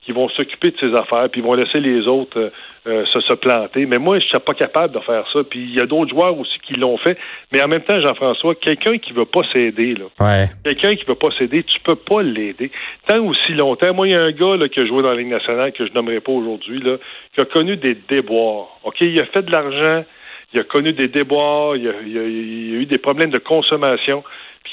qui 0.06 0.12
vont 0.12 0.30
s'occuper 0.30 0.70
de 0.70 0.78
ces 0.80 0.94
affaires, 0.94 1.28
puis 1.32 1.42
ils 1.42 1.44
vont 1.44 1.56
laisser 1.56 1.80
les 1.80 2.08
autres 2.08 2.40
euh, 2.40 2.50
euh, 2.88 3.06
se, 3.08 3.20
se 3.22 3.34
planter. 3.34 3.88
Mais 3.88 3.98
moi, 3.98 4.20
je 4.20 4.26
suis 4.26 4.38
pas 4.40 4.54
capable 4.54 4.94
de 4.94 5.00
faire 5.00 5.26
ça. 5.34 5.40
Puis 5.44 5.60
il 5.60 5.76
y 5.76 5.80
a 5.82 5.88
d'autres 5.88 6.12
joueurs 6.12 6.38
aussi 6.38 6.60
qui 6.68 6.76
l'ont 6.76 6.98
fait. 6.98 7.18
Mais 7.52 7.64
en 7.64 7.68
même 7.68 7.82
temps, 7.82 8.00
Jean-François, 8.00 8.54
quelqu'un 8.54 9.00
qui 9.00 9.12
veut 9.14 9.26
pas 9.26 9.42
s'aider, 9.52 9.96
là, 9.96 10.06
Ouais. 10.20 10.48
quelqu'un 10.64 10.94
qui 10.96 11.04
veut 11.06 11.16
pas 11.16 11.32
s'aider, 11.40 11.64
tu 11.64 11.80
peux 11.80 11.96
pas 11.96 12.22
l'aider. 12.22 12.70
Tant 13.08 13.26
aussi 13.26 13.54
longtemps. 13.54 13.92
Moi, 13.96 14.08
il 14.08 14.12
y 14.12 14.16
a 14.16 14.22
un 14.22 14.32
gars 14.32 14.56
là, 14.58 14.68
qui 14.70 14.80
a 14.80 14.86
joué 14.86 15.02
dans 15.02 15.10
la 15.10 15.16
Ligue 15.16 15.30
nationale, 15.32 15.72
que 15.72 15.88
je 15.88 15.92
nommerai 15.94 16.20
pas 16.20 16.32
aujourd'hui, 16.32 16.80
là, 16.80 16.98
qui 17.34 17.42
a 17.42 17.46
connu 17.46 17.76
des 17.76 17.96
déboires. 18.08 18.68
OK, 18.84 19.02
il 19.02 19.20
a 19.20 19.26
fait 19.26 19.42
de 19.42 19.52
l'argent, 19.52 20.06
il 20.54 20.60
a 20.60 20.64
connu 20.64 20.94
des 20.94 21.08
déboires, 21.08 21.76
il 21.76 21.88
a, 21.88 21.94
il 22.06 22.18
a- 22.20 22.24
il 22.24 22.76
a 22.76 22.80
eu 22.82 22.86
des 22.86 23.00
problèmes 23.00 23.32
de 23.32 23.40
consommation. 23.40 24.24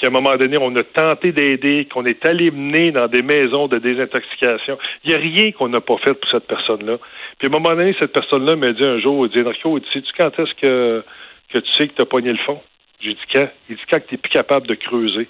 Puis 0.03 0.11
à 0.13 0.17
un 0.17 0.21
moment 0.21 0.35
donné, 0.35 0.57
on 0.59 0.75
a 0.75 0.83
tenté 0.83 1.31
d'aider, 1.31 1.87
qu'on 1.89 2.03
est 2.03 2.25
allé 2.25 2.51
mener 2.51 2.91
dans 2.91 3.07
des 3.07 3.21
maisons 3.21 3.69
de 3.69 3.77
désintoxication. 3.77 4.77
Il 5.05 5.11
n'y 5.11 5.15
a 5.15 5.17
rien 5.17 5.53
qu'on 5.53 5.69
n'a 5.69 5.79
pas 5.79 5.95
fait 5.99 6.13
pour 6.13 6.29
cette 6.29 6.45
personne-là. 6.45 6.97
Puis 7.39 7.47
à 7.47 7.49
un 7.49 7.57
moment 7.57 7.73
donné, 7.73 7.95
cette 7.97 8.11
personne-là 8.11 8.57
m'a 8.57 8.73
dit 8.73 8.83
un 8.83 8.99
jour, 8.99 9.25
il 9.25 9.31
dit, 9.31 9.41
dit, 9.41 9.87
sais-tu 9.93 10.11
quand 10.19 10.37
est-ce 10.37 10.53
que, 10.55 11.05
que 11.53 11.57
tu 11.57 11.69
sais 11.77 11.87
que 11.87 11.93
tu 11.93 12.01
as 12.01 12.05
pogné 12.05 12.33
le 12.33 12.37
fond? 12.39 12.59
J'ai 12.99 13.13
dit 13.13 13.21
quand? 13.33 13.47
Il 13.69 13.77
dit 13.77 13.81
quand 13.89 13.99
tu 14.05 14.15
n'es 14.15 14.17
plus 14.17 14.29
capable 14.29 14.67
de 14.67 14.75
creuser. 14.75 15.29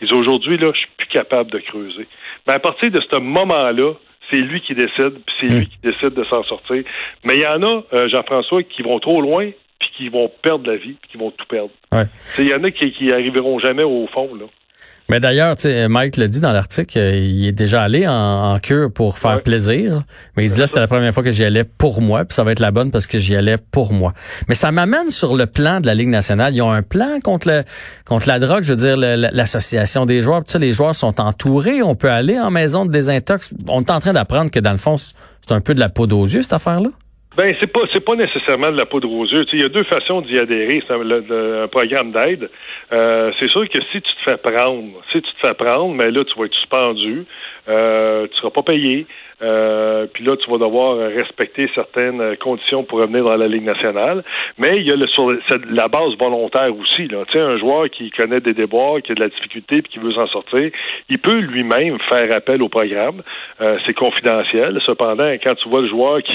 Il 0.00 0.08
dit 0.08 0.14
aujourd'hui, 0.14 0.56
là, 0.56 0.70
je 0.72 0.78
suis 0.78 0.88
plus 0.96 1.08
capable 1.08 1.50
de 1.50 1.58
creuser. 1.58 2.08
Mais 2.46 2.54
à 2.54 2.58
partir 2.58 2.90
de 2.90 3.02
ce 3.02 3.18
moment-là, 3.18 3.92
c'est 4.30 4.40
lui 4.40 4.62
qui 4.62 4.74
décide, 4.74 5.20
puis 5.26 5.34
c'est 5.38 5.46
Mm. 5.48 5.58
lui 5.58 5.66
qui 5.66 5.78
décide 5.82 6.14
de 6.14 6.24
s'en 6.24 6.42
sortir. 6.44 6.82
Mais 7.24 7.36
il 7.36 7.42
y 7.42 7.46
en 7.46 7.62
a, 7.62 7.82
euh, 7.92 8.08
Jean-François, 8.08 8.62
qui 8.62 8.80
vont 8.80 8.98
trop 9.00 9.20
loin, 9.20 9.50
qui 9.96 10.08
vont 10.08 10.30
perdre 10.42 10.68
la 10.70 10.76
vie, 10.76 10.96
puis 11.00 11.10
qui 11.12 11.18
vont 11.18 11.30
tout 11.30 11.46
perdre. 11.48 11.70
Ouais. 11.92 12.06
Il 12.38 12.48
y 12.48 12.54
en 12.54 12.62
a 12.64 12.70
qui, 12.70 12.92
qui 12.92 13.12
arriveront 13.12 13.58
jamais 13.58 13.84
au 13.84 14.06
fond, 14.12 14.34
là. 14.34 14.46
Mais 15.10 15.20
d'ailleurs, 15.20 15.54
Mike 15.90 16.16
l'a 16.16 16.28
dit 16.28 16.40
dans 16.40 16.52
l'article, 16.52 16.98
euh, 16.98 17.14
il 17.14 17.46
est 17.46 17.52
déjà 17.52 17.82
allé 17.82 18.08
en, 18.08 18.54
en 18.54 18.58
cure 18.58 18.90
pour 18.90 19.18
faire 19.18 19.36
Ouais. 19.36 19.42
plaisir. 19.42 20.00
Mais 20.34 20.46
il 20.46 20.50
dit 20.50 20.58
là, 20.58 20.66
c'était 20.66 20.80
la 20.80 20.86
première 20.88 21.12
fois 21.12 21.22
que 21.22 21.30
j'y 21.30 21.44
allais 21.44 21.64
pour 21.64 22.00
moi, 22.00 22.24
puis 22.24 22.34
ça 22.34 22.42
va 22.42 22.52
être 22.52 22.58
la 22.60 22.70
bonne 22.70 22.90
parce 22.90 23.06
que 23.06 23.18
j'y 23.18 23.36
allais 23.36 23.58
pour 23.58 23.92
moi. 23.92 24.14
Mais 24.48 24.54
ça 24.54 24.72
m'amène 24.72 25.10
sur 25.10 25.36
le 25.36 25.44
plan 25.44 25.80
de 25.82 25.86
la 25.86 25.94
Ligue 25.94 26.08
nationale. 26.08 26.54
Ils 26.54 26.62
ont 26.62 26.70
un 26.72 26.80
plan 26.80 27.18
contre 27.22 27.48
le 27.48 27.64
contre 28.06 28.28
la 28.28 28.38
drogue. 28.38 28.62
Je 28.64 28.72
veux 28.72 28.78
dire, 28.78 28.96
l'association 28.96 30.06
des 30.06 30.22
joueurs. 30.22 30.42
Puis 30.42 30.58
les 30.58 30.72
joueurs 30.72 30.94
sont 30.94 31.20
entourés. 31.20 31.82
On 31.82 31.94
peut 31.94 32.10
aller 32.10 32.40
en 32.40 32.50
maison 32.50 32.86
de 32.86 32.90
désintox. 32.90 33.52
On 33.68 33.82
est 33.82 33.90
en 33.90 34.00
train 34.00 34.14
d'apprendre 34.14 34.50
que 34.50 34.58
dans 34.60 34.72
le 34.72 34.78
fond, 34.78 34.96
c'est 34.96 35.14
un 35.50 35.60
peu 35.60 35.74
de 35.74 35.80
la 35.80 35.90
poudre 35.90 36.16
aux 36.16 36.26
yeux 36.26 36.40
cette 36.42 36.54
affaire-là. 36.54 36.88
Ben 37.36 37.54
c'est 37.60 37.72
pas 37.72 37.80
c'est 37.92 38.04
pas 38.04 38.14
nécessairement 38.14 38.70
de 38.70 38.78
la 38.78 38.86
poudre 38.86 39.10
aux 39.10 39.26
yeux. 39.26 39.44
Il 39.52 39.62
y 39.62 39.64
a 39.64 39.68
deux 39.68 39.82
façons 39.84 40.20
d'y 40.20 40.38
adhérer. 40.38 40.82
C'est 40.86 40.94
un, 40.94 41.64
un 41.64 41.68
programme 41.68 42.12
d'aide. 42.12 42.48
Euh, 42.92 43.32
c'est 43.40 43.50
sûr 43.50 43.68
que 43.68 43.78
si 43.90 44.00
tu 44.00 44.14
te 44.14 44.30
fais 44.30 44.36
prendre, 44.36 45.02
si 45.10 45.20
tu 45.20 45.32
te 45.32 45.46
fais 45.46 45.54
prendre, 45.54 45.94
mais 45.94 46.10
là 46.10 46.22
tu 46.24 46.38
vas 46.38 46.46
être 46.46 46.54
suspendu, 46.54 47.26
euh, 47.68 48.28
tu 48.28 48.36
seras 48.36 48.50
pas 48.50 48.62
payé. 48.62 49.06
Euh, 49.42 50.06
puis 50.12 50.24
là, 50.24 50.36
tu 50.36 50.50
vas 50.50 50.58
devoir 50.58 50.96
respecter 50.96 51.68
certaines 51.74 52.36
conditions 52.36 52.84
pour 52.84 53.00
revenir 53.00 53.24
dans 53.24 53.36
la 53.36 53.48
Ligue 53.48 53.64
nationale. 53.64 54.22
Mais 54.58 54.78
il 54.78 54.88
y 54.88 54.92
a 54.92 54.96
le, 54.96 55.06
sur 55.08 55.30
la 55.70 55.88
base 55.88 56.16
volontaire 56.18 56.74
aussi. 56.76 57.08
Là. 57.08 57.24
Tu 57.26 57.32
sais, 57.32 57.40
un 57.40 57.58
joueur 57.58 57.90
qui 57.90 58.10
connaît 58.10 58.40
des 58.40 58.52
déboires, 58.52 59.02
qui 59.02 59.12
a 59.12 59.14
de 59.14 59.20
la 59.20 59.28
difficulté, 59.28 59.82
puis 59.82 59.92
qui 59.92 59.98
veut 59.98 60.12
s'en 60.12 60.26
sortir, 60.28 60.70
il 61.08 61.18
peut 61.18 61.38
lui-même 61.38 61.98
faire 62.08 62.32
appel 62.32 62.62
au 62.62 62.68
programme. 62.68 63.22
Euh, 63.60 63.76
c'est 63.86 63.94
confidentiel. 63.94 64.80
Cependant, 64.86 65.30
quand 65.42 65.54
tu 65.56 65.68
vois 65.68 65.82
le 65.82 65.88
joueur 65.88 66.22
qui 66.22 66.32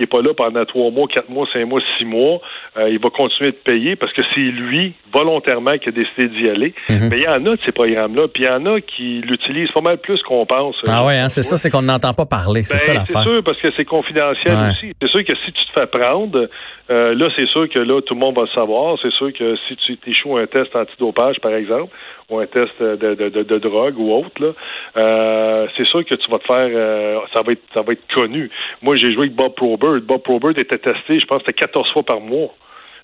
qui 0.00 0.04
est 0.04 0.06
pas 0.06 0.22
là 0.22 0.32
pendant 0.34 0.64
trois 0.64 0.90
mois, 0.90 1.06
quatre 1.08 1.28
mois, 1.28 1.46
cinq 1.52 1.66
mois, 1.66 1.80
six 1.98 2.06
mois, 2.06 2.40
euh, 2.78 2.88
il 2.88 2.98
va 2.98 3.10
continuer 3.10 3.50
de 3.50 3.56
payer 3.56 3.96
parce 3.96 4.14
que 4.14 4.22
c'est 4.34 4.40
lui 4.40 4.94
volontairement 5.12 5.76
qui 5.76 5.90
a 5.90 5.92
décidé 5.92 6.28
d'y 6.28 6.48
aller. 6.48 6.72
Mhm. 6.88 7.08
Mais 7.10 7.18
il 7.18 7.24
y 7.24 7.28
en 7.28 7.34
a 7.34 7.56
de 7.56 7.58
ces 7.66 7.72
programmes-là, 7.72 8.28
puis 8.28 8.44
il 8.44 8.46
y 8.46 8.48
en 8.48 8.64
a 8.64 8.80
qui 8.80 9.20
l'utilisent 9.20 9.70
pas 9.72 9.82
mal 9.82 9.98
plus 9.98 10.22
qu'on 10.22 10.46
pense. 10.46 10.76
Ah 10.88 11.04
ouais, 11.04 11.18
hein, 11.18 11.28
c'est 11.28 11.42
ça, 11.42 11.58
c'est 11.58 11.68
qu'on 11.70 11.82
n'entend 11.82 12.14
pas 12.14 12.24
parler. 12.24 12.62
C'est 12.62 12.74
Ben, 12.74 12.78
ça 12.78 12.94
l'affaire. 12.94 13.22
C'est 13.24 13.30
sûr, 13.34 13.44
parce 13.44 13.60
que 13.60 13.68
c'est 13.76 13.84
confidentiel 13.84 14.54
Ouais. 14.54 14.70
aussi. 14.70 14.92
C'est 15.02 15.08
sûr 15.08 15.22
que 15.24 15.36
si 15.44 15.52
tu 15.52 15.64
te 15.66 15.78
fais 15.78 15.86
prendre, 15.86 16.48
euh, 16.90 17.14
là, 17.14 17.26
c'est 17.36 17.46
sûr 17.48 17.68
que 17.68 17.78
là, 17.80 18.00
tout 18.00 18.14
le 18.14 18.20
monde 18.20 18.36
va 18.36 18.42
le 18.42 18.48
savoir. 18.54 18.96
C'est 19.02 19.12
sûr 19.12 19.32
que 19.34 19.54
si 19.68 19.76
tu 19.76 19.98
échoues 20.10 20.38
un 20.38 20.46
test 20.46 20.74
antidopage, 20.74 21.38
par 21.40 21.52
exemple, 21.54 21.92
ou 22.30 22.38
un 22.38 22.46
test 22.46 22.80
de, 22.80 23.14
de, 23.14 23.42
de, 23.42 23.58
drogue 23.58 23.98
ou 23.98 24.12
autre, 24.12 24.54
euh, 24.96 25.66
c'est 25.76 25.86
sûr 25.86 26.04
que 26.04 26.14
tu 26.14 26.30
vas 26.30 26.38
te 26.38 26.46
faire, 26.46 26.70
euh, 26.72 27.18
ça 27.34 27.42
va 27.42 27.52
être, 27.52 27.62
ça 27.74 27.82
va 27.82 27.92
être 27.92 28.06
connu. 28.14 28.50
Moi, 28.82 28.96
j'ai 28.96 29.12
joué 29.12 29.22
avec 29.22 29.34
Bob 29.34 29.54
Probert. 29.54 30.00
Bob 30.02 30.22
Probert 30.22 30.50
était 30.56 30.78
testé, 30.78 31.18
je 31.18 31.26
pense, 31.26 31.40
c'était 31.40 31.52
14 31.52 31.92
fois 31.92 32.02
par 32.02 32.20
mois. 32.20 32.54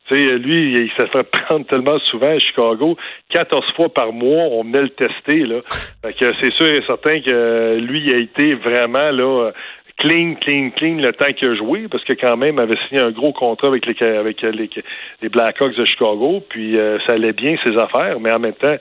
Tu 0.08 0.14
sais, 0.14 0.38
lui, 0.38 0.72
il 0.72 0.90
s'est 0.96 1.08
fait 1.08 1.24
prendre 1.24 1.66
tellement 1.66 1.98
souvent 2.10 2.30
à 2.30 2.38
Chicago, 2.38 2.96
14 3.30 3.64
fois 3.74 3.88
par 3.88 4.12
mois, 4.12 4.44
on 4.52 4.62
venait 4.62 4.82
le 4.82 4.90
tester, 4.90 5.40
là. 5.40 5.56
Fait 6.02 6.12
que 6.12 6.32
c'est 6.40 6.52
sûr 6.54 6.66
et 6.66 6.82
certain 6.86 7.20
que 7.20 7.78
lui, 7.80 8.04
il 8.04 8.14
a 8.14 8.18
été 8.18 8.54
vraiment, 8.54 9.10
là, 9.10 9.50
clean, 9.98 10.34
clean, 10.34 10.70
clean 10.70 10.96
le 10.96 11.12
temps 11.12 11.32
qu'il 11.32 11.50
a 11.50 11.54
joué, 11.54 11.88
parce 11.88 12.04
que 12.04 12.12
quand 12.12 12.36
même, 12.36 12.56
il 12.56 12.60
avait 12.60 12.78
signé 12.88 13.00
un 13.00 13.10
gros 13.10 13.32
contrat 13.32 13.68
avec 13.68 13.86
les, 13.86 14.06
avec 14.06 14.42
les, 14.42 14.70
les 15.22 15.28
Blackhawks 15.28 15.74
de 15.74 15.84
Chicago, 15.84 16.42
puis 16.48 16.78
euh, 16.78 16.98
ça 17.06 17.12
allait 17.12 17.32
bien 17.32 17.56
ses 17.64 17.76
affaires, 17.76 18.20
mais 18.20 18.32
en 18.32 18.38
même 18.38 18.54
temps, 18.54 18.76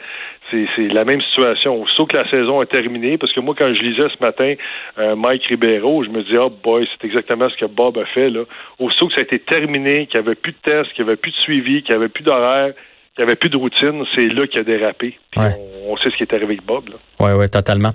c'est 0.51 0.93
la 0.93 1.05
même 1.05 1.21
situation. 1.21 1.81
Aussitôt 1.81 2.05
que 2.05 2.17
la 2.17 2.29
saison 2.29 2.61
est 2.61 2.67
terminée, 2.67 3.17
parce 3.17 3.33
que 3.33 3.39
moi, 3.39 3.55
quand 3.57 3.73
je 3.73 3.79
lisais 3.79 4.07
ce 4.09 4.23
matin 4.23 4.53
euh, 4.99 5.15
Mike 5.15 5.45
Ribeiro, 5.45 6.03
je 6.03 6.09
me 6.09 6.23
dis, 6.23 6.37
oh 6.37 6.49
boy, 6.49 6.87
c'est 6.91 7.07
exactement 7.07 7.49
ce 7.49 7.57
que 7.57 7.65
Bob 7.65 7.97
a 7.97 8.05
fait. 8.05 8.29
Là. 8.29 8.43
Aussitôt 8.79 9.07
que 9.07 9.15
ça 9.15 9.21
a 9.21 9.23
été 9.23 9.39
terminé, 9.39 10.05
qu'il 10.07 10.21
n'y 10.21 10.27
avait 10.27 10.35
plus 10.35 10.51
de 10.51 10.57
tests, 10.63 10.93
qu'il 10.93 11.03
n'y 11.03 11.09
avait 11.09 11.17
plus 11.17 11.31
de 11.31 11.37
suivi, 11.37 11.81
qu'il 11.81 11.95
n'y 11.95 12.01
avait 12.01 12.09
plus 12.09 12.23
d'horaire, 12.23 12.73
qu'il 13.15 13.23
n'y 13.23 13.29
avait 13.29 13.35
plus 13.37 13.49
de 13.49 13.57
routine, 13.57 14.03
c'est 14.15 14.27
là 14.27 14.45
qu'il 14.47 14.59
a 14.59 14.63
dérapé. 14.63 15.17
Puis 15.31 15.39
Ouais. 15.41 15.55
on, 15.87 15.93
on 15.93 15.97
sait 15.97 16.09
ce 16.11 16.17
qui 16.17 16.23
est 16.23 16.33
arrivé 16.33 16.55
avec 16.55 16.65
Bob. 16.65 16.83
Oui, 17.21 17.31
oui, 17.31 17.49
totalement. 17.49 17.91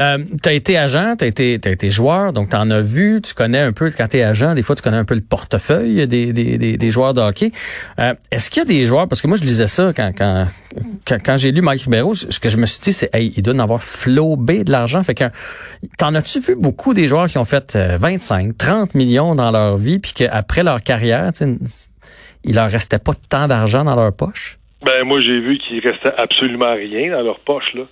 Euh, 0.00 0.18
tu 0.42 0.48
as 0.48 0.52
été 0.52 0.76
agent, 0.76 1.14
tu 1.16 1.24
as 1.24 1.26
été, 1.28 1.58
t'as 1.60 1.70
été 1.70 1.90
joueur, 1.92 2.32
donc 2.32 2.50
tu 2.50 2.56
en 2.56 2.68
as 2.70 2.80
vu, 2.80 3.20
tu 3.22 3.34
connais 3.34 3.60
un 3.60 3.72
peu, 3.72 3.90
quand 3.96 4.08
tu 4.08 4.16
es 4.16 4.22
agent, 4.22 4.54
des 4.54 4.62
fois 4.62 4.74
tu 4.74 4.82
connais 4.82 4.96
un 4.96 5.04
peu 5.04 5.14
le 5.14 5.20
portefeuille 5.20 6.08
des, 6.08 6.32
des, 6.32 6.58
des, 6.58 6.76
des 6.76 6.90
joueurs 6.90 7.14
de 7.14 7.20
hockey. 7.20 7.52
Euh, 8.00 8.14
Est-ce 8.32 8.50
qu'il 8.50 8.62
y 8.62 8.62
a 8.62 8.68
des 8.68 8.86
joueurs, 8.86 9.06
parce 9.06 9.20
que 9.22 9.28
moi 9.28 9.36
je 9.36 9.42
lisais 9.44 9.68
ça 9.68 9.92
quand, 9.94 10.10
quand, 10.16 10.48
quand, 11.06 11.18
quand 11.24 11.36
j'ai 11.36 11.52
lu 11.52 11.60
Mike 11.60 11.82
Ribeiro, 11.82 12.14
ce 12.14 12.40
que 12.40 12.48
je 12.48 12.56
me 12.56 12.66
suis 12.66 12.80
dit, 12.80 12.92
c'est, 12.92 13.14
hey, 13.14 13.32
il 13.36 13.42
doit 13.42 13.54
en 13.54 13.58
avoir 13.60 13.82
flobé 13.82 14.64
de 14.64 14.72
l'argent. 14.72 15.02
Fait 15.04 15.14
que, 15.14 15.24
t'en 15.98 16.14
as-tu 16.16 16.40
vu 16.40 16.56
beaucoup 16.56 16.94
des 16.94 17.06
joueurs 17.06 17.28
qui 17.28 17.38
ont 17.38 17.44
fait 17.44 17.76
euh, 17.76 17.96
25, 18.00 18.58
30 18.58 18.94
millions 18.96 19.36
dans 19.36 19.52
leur 19.52 19.76
vie, 19.76 20.00
puis 20.00 20.12
qu'après 20.14 20.64
leur 20.64 20.82
carrière, 20.82 21.30
il 22.44 22.54
leur 22.56 22.70
restait 22.70 22.98
pas 22.98 23.12
tant 23.28 23.46
d'argent 23.46 23.84
dans 23.84 23.94
leur 23.94 24.12
poche? 24.12 24.58
Ben 24.84 25.04
moi 25.04 25.20
j'ai 25.20 25.40
vu 25.40 25.58
qu'il 25.58 25.80
restait 25.80 26.12
absolument 26.16 26.74
rien 26.74 27.12
dans 27.12 27.22
leur 27.22 27.40
poche 27.40 27.72
là. 27.74 27.84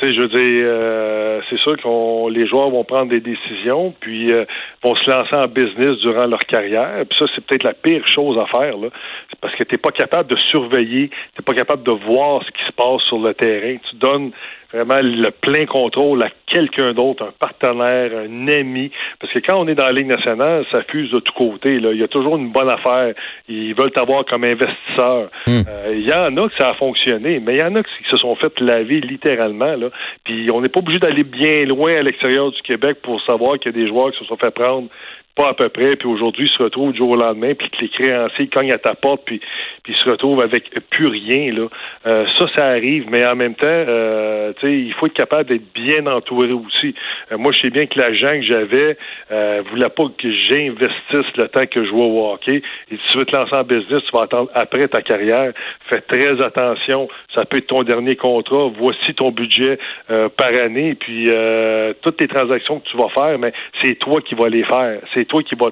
Tu 0.00 0.06
sais, 0.06 0.14
je 0.14 0.20
veux 0.20 0.28
dire, 0.28 0.64
euh, 0.64 1.40
c'est 1.50 1.58
sûr 1.58 1.76
qu'on 1.82 2.28
les 2.28 2.46
joueurs 2.46 2.70
vont 2.70 2.84
prendre 2.84 3.10
des 3.10 3.18
décisions, 3.18 3.92
puis 3.98 4.32
euh, 4.32 4.44
vont 4.84 4.94
se 4.94 5.10
lancer 5.10 5.34
en 5.34 5.48
business 5.48 5.98
durant 6.02 6.26
leur 6.26 6.38
carrière. 6.40 7.04
Puis 7.10 7.18
ça, 7.18 7.24
c'est 7.34 7.44
peut-être 7.44 7.64
la 7.64 7.74
pire 7.74 8.06
chose 8.06 8.38
à 8.38 8.46
faire, 8.46 8.76
là. 8.76 8.90
C'est 9.28 9.40
parce 9.40 9.56
que 9.56 9.64
tu 9.64 9.74
n'es 9.74 9.78
pas 9.78 9.90
capable 9.90 10.30
de 10.30 10.36
surveiller, 10.52 11.08
tu 11.08 11.40
n'es 11.40 11.44
pas 11.44 11.54
capable 11.54 11.82
de 11.82 11.90
voir 11.90 12.44
ce 12.44 12.50
qui 12.52 12.64
se 12.64 12.72
passe 12.72 13.02
sur 13.08 13.18
le 13.18 13.34
terrain. 13.34 13.76
Tu 13.90 13.96
donnes 13.96 14.30
vraiment 14.72 15.00
le 15.00 15.30
plein 15.30 15.66
contrôle 15.66 16.22
à 16.22 16.30
quelqu'un 16.46 16.92
d'autre, 16.92 17.24
un 17.24 17.32
partenaire, 17.38 18.10
un 18.16 18.48
ami. 18.48 18.90
Parce 19.18 19.32
que 19.32 19.38
quand 19.38 19.56
on 19.56 19.66
est 19.66 19.74
dans 19.74 19.86
la 19.86 19.92
Ligue 19.92 20.08
nationale, 20.08 20.64
ça 20.70 20.82
fuse 20.82 21.10
de 21.10 21.20
tous 21.20 21.32
côtés. 21.32 21.80
Là. 21.80 21.92
Il 21.92 21.98
y 21.98 22.02
a 22.02 22.08
toujours 22.08 22.36
une 22.36 22.50
bonne 22.50 22.68
affaire. 22.68 23.14
Ils 23.48 23.74
veulent 23.74 23.92
t'avoir 23.92 24.24
comme 24.26 24.44
investisseur. 24.44 25.30
Hmm. 25.46 25.62
Euh, 25.68 25.94
Il 25.94 26.08
y 26.08 26.12
en 26.12 26.36
a 26.36 26.48
que 26.48 26.56
ça 26.58 26.70
a 26.70 26.74
fonctionné, 26.74 27.40
mais 27.40 27.54
il 27.54 27.60
y 27.60 27.64
en 27.64 27.74
a 27.76 27.82
qui 27.82 28.10
se 28.10 28.16
sont 28.16 28.34
fait 28.36 28.60
laver 28.60 29.00
littéralement. 29.00 29.74
Là. 29.74 29.88
Puis 30.24 30.50
on 30.52 30.60
n'est 30.60 30.68
pas 30.68 30.80
obligé 30.80 30.98
d'aller 30.98 31.24
bien 31.24 31.64
loin 31.64 31.94
à 31.96 32.02
l'extérieur 32.02 32.50
du 32.50 32.60
Québec 32.62 32.98
pour 33.02 33.20
savoir 33.22 33.58
qu'il 33.58 33.72
y 33.72 33.74
a 33.74 33.80
des 33.80 33.88
joueurs 33.88 34.12
qui 34.12 34.18
se 34.18 34.24
sont 34.24 34.36
fait 34.36 34.50
prendre 34.50 34.88
pas 35.38 35.50
à 35.50 35.54
peu 35.54 35.68
près, 35.68 35.94
puis 35.94 36.08
aujourd'hui 36.08 36.48
se 36.48 36.60
retrouvent 36.60 36.92
du 36.92 36.98
jour 36.98 37.10
au 37.10 37.16
lendemain, 37.16 37.54
puis 37.54 37.70
que 37.70 37.76
les 37.80 37.88
créanciers 37.88 38.48
cognent 38.48 38.72
à 38.72 38.78
ta 38.78 38.94
porte, 38.94 39.22
puis, 39.24 39.40
puis 39.84 39.94
ils 39.96 39.96
se 39.96 40.10
retrouvent 40.10 40.40
avec 40.40 40.68
plus 40.90 41.06
rien. 41.06 41.52
Là. 41.52 41.68
Euh, 42.06 42.24
ça, 42.38 42.46
ça 42.56 42.66
arrive, 42.66 43.06
mais 43.10 43.26
en 43.26 43.34
même 43.34 43.54
temps, 43.54 43.66
euh, 43.66 44.52
il 44.62 44.92
faut 44.94 45.06
être 45.06 45.14
capable 45.14 45.48
d'être 45.48 45.72
bien 45.74 46.06
entouré 46.06 46.52
aussi. 46.52 46.94
Euh, 47.32 47.38
moi, 47.38 47.52
je 47.52 47.60
sais 47.60 47.70
bien 47.70 47.86
que 47.86 47.98
l'agent 47.98 48.40
que 48.40 48.42
j'avais 48.42 48.96
euh, 49.30 49.62
voulait 49.70 49.88
pas 49.88 50.04
que 50.16 50.30
j'investisse 50.30 51.36
le 51.36 51.48
temps 51.48 51.66
que 51.66 51.84
je 51.84 51.88
jouais 51.88 52.02
au 52.02 52.32
hockey. 52.32 52.62
Et 52.90 52.96
si 52.96 53.12
tu 53.12 53.18
veux 53.18 53.24
te 53.24 53.36
lancer 53.36 53.54
en 53.56 53.64
business, 53.64 54.02
tu 54.04 54.16
vas 54.16 54.24
attendre 54.24 54.50
après 54.54 54.86
ta 54.86 55.02
carrière. 55.02 55.52
Fais 55.90 56.00
très 56.00 56.40
attention. 56.40 57.08
Ça 57.34 57.44
peut 57.44 57.58
être 57.58 57.66
ton 57.66 57.82
dernier 57.82 58.16
contrat. 58.16 58.70
Voici 58.78 59.14
ton 59.14 59.30
budget 59.30 59.78
euh, 60.10 60.28
par 60.28 60.48
année. 60.48 60.94
Puis 60.94 61.28
toutes 62.02 62.20
les 62.20 62.28
transactions 62.28 62.80
que 62.80 62.88
tu 62.88 62.96
vas 62.96 63.08
faire, 63.08 63.38
mais 63.38 63.52
c'est 63.82 63.94
toi 63.96 64.20
qui 64.20 64.34
vas 64.34 64.48
les 64.48 64.64
faire. 64.64 65.00
C'est 65.14 65.24
toi 65.24 65.42
qui 65.42 65.54
vas 65.54 65.70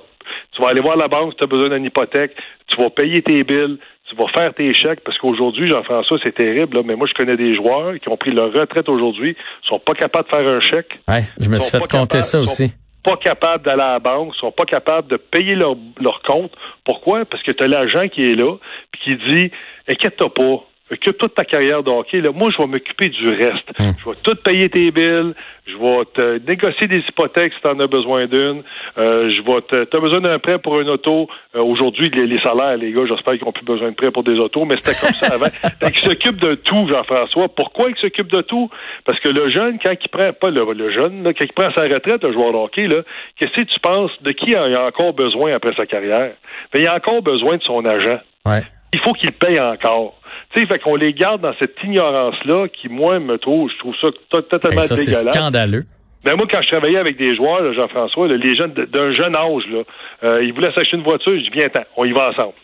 tu 0.52 0.62
vas 0.62 0.68
aller 0.68 0.80
voir 0.80 0.96
la 0.96 1.08
banque 1.08 1.32
si 1.32 1.38
tu 1.38 1.44
as 1.44 1.46
besoin 1.46 1.68
d'une 1.68 1.84
hypothèque, 1.84 2.32
tu 2.66 2.80
vas 2.80 2.90
payer 2.90 3.22
tes 3.22 3.44
billes, 3.44 3.78
tu 4.08 4.16
vas 4.16 4.26
faire 4.28 4.54
tes 4.54 4.72
chèques, 4.72 5.00
parce 5.04 5.18
qu'aujourd'hui, 5.18 5.68
Jean-François, 5.68 6.18
c'est 6.22 6.34
terrible, 6.34 6.76
là, 6.76 6.82
mais 6.84 6.94
moi, 6.96 7.06
je 7.08 7.14
connais 7.14 7.36
des 7.36 7.54
joueurs 7.56 7.94
qui 8.00 8.08
ont 8.08 8.16
pris 8.16 8.30
leur 8.32 8.52
retraite 8.52 8.88
aujourd'hui, 8.88 9.36
sont 9.68 9.78
pas 9.80 9.94
capables 9.94 10.28
de 10.30 10.36
faire 10.36 10.46
un 10.48 10.60
chèque, 10.60 10.98
Ouais, 11.08 11.24
je 11.40 11.48
me 11.48 11.58
suis 11.58 11.70
fait 11.72 11.78
compter 11.80 11.90
capables- 12.18 12.22
ça 12.22 12.40
aussi. 12.40 12.66
sont 12.68 12.72
pas 13.12 13.16
capables 13.16 13.64
d'aller 13.64 13.82
à 13.82 13.92
la 13.94 13.98
banque, 13.98 14.34
sont 14.36 14.52
pas 14.52 14.64
capables 14.64 15.08
de 15.08 15.16
payer 15.16 15.54
leur, 15.54 15.74
leur 16.00 16.22
compte. 16.22 16.52
Pourquoi? 16.84 17.24
Parce 17.24 17.42
que 17.42 17.52
tu 17.52 17.62
as 17.64 17.68
l'agent 17.68 18.08
qui 18.08 18.22
est 18.30 18.34
là, 18.34 18.56
puis 18.92 19.00
qui 19.18 19.34
dit, 19.34 19.50
inquiète-toi 19.88 20.32
pas, 20.34 20.64
occupe 20.90 21.18
toute 21.18 21.34
ta 21.34 21.44
carrière 21.44 21.82
de 21.82 21.90
hockey, 21.90 22.20
là, 22.20 22.30
moi, 22.34 22.48
je 22.50 22.58
vais 22.62 22.66
m'occuper 22.68 23.08
du 23.08 23.26
reste. 23.28 23.68
Hum. 23.78 23.92
Je 24.04 24.10
vais 24.10 24.16
tout 24.22 24.34
payer 24.36 24.68
tes 24.68 24.90
billes, 24.90 25.32
je 25.66 25.76
vais 25.76 26.04
te 26.14 26.46
négocier 26.48 26.86
des 26.86 26.98
hypothèques 27.08 27.52
si 27.54 27.60
tu 27.60 27.68
en 27.70 27.80
as 27.80 27.86
besoin 27.88 28.26
d'une, 28.26 28.62
euh, 28.98 29.30
je 29.30 29.42
vais 29.42 29.60
te, 29.62 29.84
t'as 29.84 29.98
besoin 29.98 30.20
d'un 30.20 30.38
prêt 30.38 30.58
pour 30.58 30.80
une 30.80 30.88
auto. 30.88 31.28
Euh, 31.56 31.60
aujourd'hui, 31.62 32.08
les, 32.14 32.26
les 32.26 32.38
salaires, 32.40 32.76
les 32.76 32.92
gars, 32.92 33.02
j'espère 33.08 33.34
qu'ils 33.34 33.44
n'ont 33.44 33.52
plus 33.52 33.64
besoin 33.64 33.90
de 33.90 33.94
prêt 33.96 34.10
pour 34.12 34.22
des 34.22 34.38
autos, 34.38 34.64
mais 34.64 34.76
c'était 34.76 34.94
comme 34.98 35.14
ça 35.14 35.34
avant. 35.34 35.46
Fait 35.80 35.90
qu'ils 35.92 36.08
s'occupent 36.08 36.40
de 36.40 36.54
tout, 36.54 36.88
Jean-François. 36.90 37.48
Pourquoi 37.48 37.90
ils 37.90 37.96
s'occupent 37.96 38.32
de 38.32 38.42
tout? 38.42 38.70
Parce 39.04 39.18
que 39.20 39.28
le 39.28 39.50
jeune, 39.50 39.78
quand 39.82 39.92
il 40.00 40.08
prend, 40.08 40.32
pas 40.32 40.50
le, 40.50 40.72
le 40.72 40.92
jeune, 40.92 41.24
là, 41.24 41.32
quand 41.34 41.44
il 41.44 41.52
prend 41.52 41.72
sa 41.72 41.82
retraite, 41.82 42.22
le 42.22 42.32
joueur 42.32 42.52
de 42.52 42.58
hockey, 42.58 42.86
là, 42.86 43.02
qu'est-ce 43.38 43.52
que 43.52 43.62
tu 43.62 43.80
penses 43.80 44.12
de 44.22 44.30
qui 44.30 44.50
il 44.50 44.56
a 44.56 44.86
encore 44.86 45.12
besoin 45.14 45.54
après 45.54 45.74
sa 45.74 45.86
carrière? 45.86 46.32
Ben, 46.72 46.80
il 46.80 46.86
a 46.86 46.94
encore 46.94 47.22
besoin 47.22 47.56
de 47.56 47.62
son 47.62 47.84
agent 47.84 48.20
Ouais. 48.46 48.62
il 48.92 49.00
faut 49.00 49.12
qu'ils 49.14 49.32
payent 49.32 49.58
encore. 49.58 50.14
Tu 50.54 50.60
sais, 50.60 50.66
fait 50.66 50.78
qu'on 50.78 50.96
les 50.96 51.12
garde 51.12 51.40
dans 51.42 51.54
cette 51.58 51.76
ignorance-là 51.82 52.68
qui, 52.68 52.88
moi, 52.88 53.18
me 53.20 53.36
trouve, 53.38 53.70
je 53.70 53.78
trouve 53.78 53.94
ça 54.00 54.08
to- 54.30 54.42
totalement 54.42 54.80
Hey, 54.80 54.86
ça, 54.86 54.96
c'est 54.96 55.10
dégueulasse. 55.10 55.34
scandaleux. 55.34 55.84
Ben 56.24 56.34
moi, 56.36 56.46
quand 56.50 56.60
je 56.62 56.68
travaillais 56.68 56.98
avec 56.98 57.16
des 57.18 57.36
joueurs, 57.36 57.72
Jean-François, 57.72 58.26
les 58.28 58.56
jeunes 58.56 58.72
d'un 58.72 59.12
jeune 59.12 59.36
âge, 59.36 59.62
là, 59.70 59.82
euh, 60.24 60.42
ils 60.44 60.52
voulaient 60.52 60.72
s'acheter 60.72 60.96
une 60.96 61.04
voiture, 61.04 61.32
je 61.36 61.42
dis 61.42 61.50
viens 61.52 61.68
ten 61.68 61.84
on 61.96 62.04
y 62.04 62.12
va 62.12 62.30
ensemble. 62.30 62.54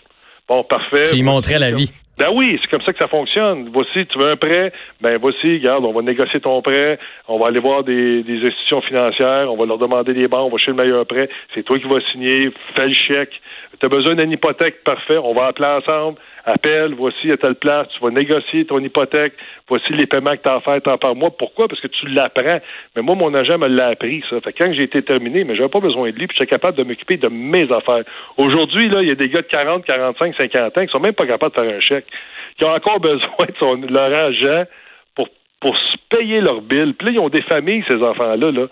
Bon, 0.48 0.64
parfait. 0.64 1.04
Tu 1.04 1.16
y 1.16 1.22
montrais 1.22 1.58
la 1.60 1.70
vie. 1.70 1.92
Ben 2.18 2.28
oui, 2.34 2.58
c'est 2.60 2.70
comme 2.70 2.82
ça 2.84 2.92
que 2.92 2.98
ça 2.98 3.08
fonctionne. 3.08 3.70
Voici, 3.72 4.04
tu 4.06 4.18
veux 4.18 4.30
un 4.32 4.36
prêt, 4.36 4.72
ben 5.00 5.16
voici, 5.18 5.54
regarde, 5.58 5.84
on 5.84 5.92
va 5.92 6.02
négocier 6.02 6.40
ton 6.40 6.60
prêt, 6.60 6.98
on 7.26 7.38
va 7.38 7.46
aller 7.46 7.60
voir 7.60 7.84
des, 7.84 8.22
des 8.22 8.38
institutions 8.46 8.82
financières, 8.82 9.50
on 9.50 9.56
va 9.56 9.64
leur 9.64 9.78
demander 9.78 10.12
des 10.12 10.28
banques, 10.28 10.48
on 10.48 10.50
va 10.50 10.58
chercher 10.58 10.72
le 10.72 10.82
meilleur 10.84 11.06
prêt, 11.06 11.28
c'est 11.54 11.62
toi 11.62 11.78
qui 11.78 11.86
vas 11.88 12.00
signer, 12.12 12.50
fais 12.76 12.86
le 12.88 12.94
chèque. 12.94 13.40
Tu 13.80 13.86
as 13.86 13.88
besoin 13.88 14.14
d'une 14.14 14.30
hypothèque, 14.30 14.84
parfait, 14.84 15.16
on 15.16 15.32
va 15.34 15.46
appeler 15.46 15.68
ensemble, 15.68 16.18
appelle, 16.44 16.94
voici 16.94 17.30
à 17.30 17.36
telle 17.36 17.54
place, 17.54 17.88
tu 17.94 18.00
vas 18.04 18.10
négocier 18.10 18.64
ton 18.64 18.78
hypothèque, 18.80 19.34
voici 19.68 19.92
les 19.92 20.06
paiements 20.06 20.36
que 20.36 20.42
tu 20.42 20.48
as 20.48 20.56
à 20.56 20.60
faire 20.60 20.82
tant 20.82 20.98
par 20.98 21.14
mois. 21.14 21.30
Pourquoi? 21.30 21.68
Parce 21.68 21.80
que 21.80 21.88
tu 21.88 22.06
l'apprends. 22.08 22.60
Mais 22.96 23.02
moi, 23.02 23.14
mon 23.14 23.32
agent 23.34 23.58
me 23.58 23.68
l'a 23.68 23.88
appris, 23.88 24.22
ça. 24.28 24.40
Fait 24.40 24.52
que 24.52 24.64
quand 24.64 24.72
j'ai 24.72 24.84
été 24.84 25.02
terminé, 25.02 25.44
mais 25.44 25.54
j'avais 25.56 25.68
pas 25.68 25.80
besoin 25.80 26.10
de 26.10 26.16
lui, 26.16 26.26
puis 26.26 26.36
j'étais 26.38 26.50
capable 26.50 26.76
de 26.76 26.84
m'occuper 26.84 27.16
de 27.16 27.28
mes 27.28 27.70
affaires. 27.72 28.04
Aujourd'hui, 28.36 28.88
là, 28.88 29.02
il 29.02 29.08
y 29.08 29.12
a 29.12 29.14
des 29.14 29.28
gars 29.28 29.42
de 29.42 29.46
40, 29.46 29.84
45, 29.84 30.34
50 30.36 30.78
ans 30.78 30.86
qui 30.86 30.92
sont 30.92 31.00
même 31.00 31.12
pas 31.12 31.26
capables 31.26 31.54
de 31.54 31.60
faire 31.60 31.76
un 31.76 31.80
chèque, 31.80 32.06
qui 32.58 32.64
ont 32.64 32.72
encore 32.72 33.00
besoin 33.00 33.76
de 33.78 33.92
leur 33.92 34.12
agent 34.12 34.64
pour, 35.14 35.28
pour 35.60 35.76
payer 36.10 36.40
leur 36.40 36.60
bill. 36.60 36.94
Puis 36.94 37.08
là, 37.08 37.12
ils 37.12 37.20
ont 37.20 37.28
des 37.28 37.42
familles, 37.42 37.84
ces 37.88 38.02
enfants-là, 38.02 38.50
là. 38.50 38.66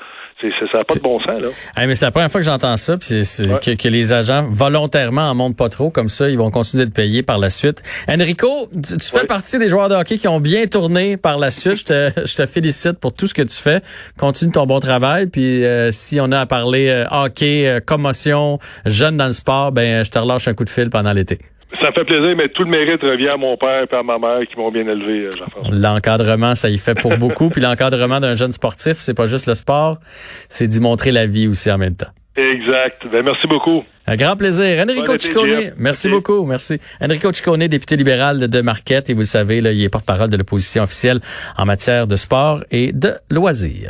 Ça 0.73 0.79
n'a 0.79 0.85
pas 0.85 0.95
de 0.95 1.01
bon 1.01 1.19
sens, 1.21 1.39
là. 1.41 1.49
Hey, 1.77 1.87
mais 1.87 1.95
c'est 1.95 2.05
la 2.05 2.11
première 2.11 2.31
fois 2.31 2.41
que 2.41 2.45
j'entends 2.47 2.77
ça, 2.77 2.97
puis 2.97 3.25
c'est, 3.25 3.47
Ouais. 3.47 3.59
que, 3.63 3.71
que 3.75 3.89
les 3.89 4.13
agents 4.13 4.47
volontairement 4.51 5.31
en 5.31 5.35
montent 5.35 5.57
pas 5.57 5.69
trop, 5.69 5.91
comme 5.91 6.09
ça, 6.09 6.29
ils 6.31 6.39
vont 6.39 6.51
continuer 6.51 6.87
de 6.87 6.91
payer 6.91 7.23
par 7.23 7.39
la 7.39 7.51
suite. 7.51 7.83
Enrico, 8.09 8.69
tu, 8.73 8.97
tu 8.97 9.07
fais 9.11 9.21
Ouais. 9.21 9.27
partie 9.27 9.59
des 9.59 9.69
joueurs 9.69 9.89
de 9.89 9.95
hockey 9.95 10.19
qui 10.19 10.29
ont 10.29 10.41
bien 10.41 10.67
tourné 10.67 11.17
par 11.17 11.39
la 11.39 11.51
suite. 11.51 11.79
Je 11.79 11.85
te, 11.85 12.27
je 12.27 12.35
te 12.37 12.47
félicite 12.47 12.99
pour 12.99 13.13
tout 13.13 13.27
ce 13.27 13.35
que 13.35 13.43
tu 13.43 13.57
fais. 13.57 13.81
Continue 14.19 14.53
ton 14.53 14.67
bon 14.67 14.81
travail, 14.81 15.27
puis 15.27 15.65
euh, 15.65 15.91
si 15.91 16.21
on 16.21 16.31
a 16.33 16.41
à 16.41 16.47
parler 16.47 16.89
euh, 16.89 17.05
hockey, 17.11 17.67
euh, 17.67 17.81
commotion, 17.81 18.59
jeunes 18.87 19.17
dans 19.17 19.27
le 19.27 19.33
sport, 19.33 19.73
ben 19.73 20.05
je 20.05 20.11
te 20.11 20.19
relâche 20.19 20.49
un 20.49 20.55
coup 20.55 20.65
de 20.65 20.71
fil 20.71 20.91
pendant 20.91 21.13
l'été. 21.13 21.39
Ça 21.81 21.93
fait 21.93 22.05
plaisir, 22.05 22.35
mais 22.37 22.49
tout 22.49 22.65
le 22.65 22.71
mérite 22.71 23.03
revient 23.03 23.29
à 23.29 23.37
mon 23.37 23.57
père 23.57 23.87
et 23.91 23.95
à 23.95 24.03
ma 24.03 24.19
mère 24.19 24.41
qui 24.47 24.57
m'ont 24.57 24.71
bien 24.71 24.87
élevé, 24.87 25.27
euh, 25.27 25.31
Jean-François. 25.39 25.75
L'encadrement, 25.75 26.55
ça 26.55 26.69
y 26.69 26.79
fait 26.79 26.95
pour 26.95 27.17
beaucoup. 27.17 27.49
Puis 27.49 27.61
l'encadrement 27.63 28.21
d'un 28.21 28.35
jeune 28.35 28.53
sportif, 28.53 28.97
c'est 28.99 29.15
pas 29.15 29.27
juste 29.27 29.47
le 29.47 29.55
sport, 29.55 29.99
c'est 30.49 30.69
d'y 30.69 30.81
montrer 30.81 31.11
la 31.11 31.27
vie 31.27 31.49
aussi 31.49 31.71
en 31.71 31.79
même 31.79 31.95
temps. 31.97 32.11
Exact. 32.37 33.03
Ben, 33.11 33.25
merci 33.25 33.47
beaucoup. 33.49 33.83
Un 34.07 34.17
grand 34.17 34.37
plaisir. 34.37 34.83
Enrico 34.83 35.13
Bon 35.13 35.19
Ciccone, 35.19 35.73
Merci. 35.79 36.09
beaucoup, 36.09 36.45
merci. 36.45 36.79
Enrico 37.01 37.33
Ciccone, 37.33 37.67
député 37.67 37.97
libéral 37.97 38.49
de 38.49 38.61
Marquette, 38.61 39.09
et 39.11 39.13
vous 39.15 39.21
le 39.21 39.25
savez, 39.27 39.61
là, 39.61 39.73
il 39.73 39.83
est 39.83 39.89
porte-parole 39.89 40.29
de 40.29 40.37
l'opposition 40.37 40.83
officielle 40.83 41.21
en 41.57 41.65
matière 41.65 42.07
de 42.07 42.17
sport 42.17 42.63
et 42.71 42.93
de 42.93 43.13
loisirs. 43.31 43.89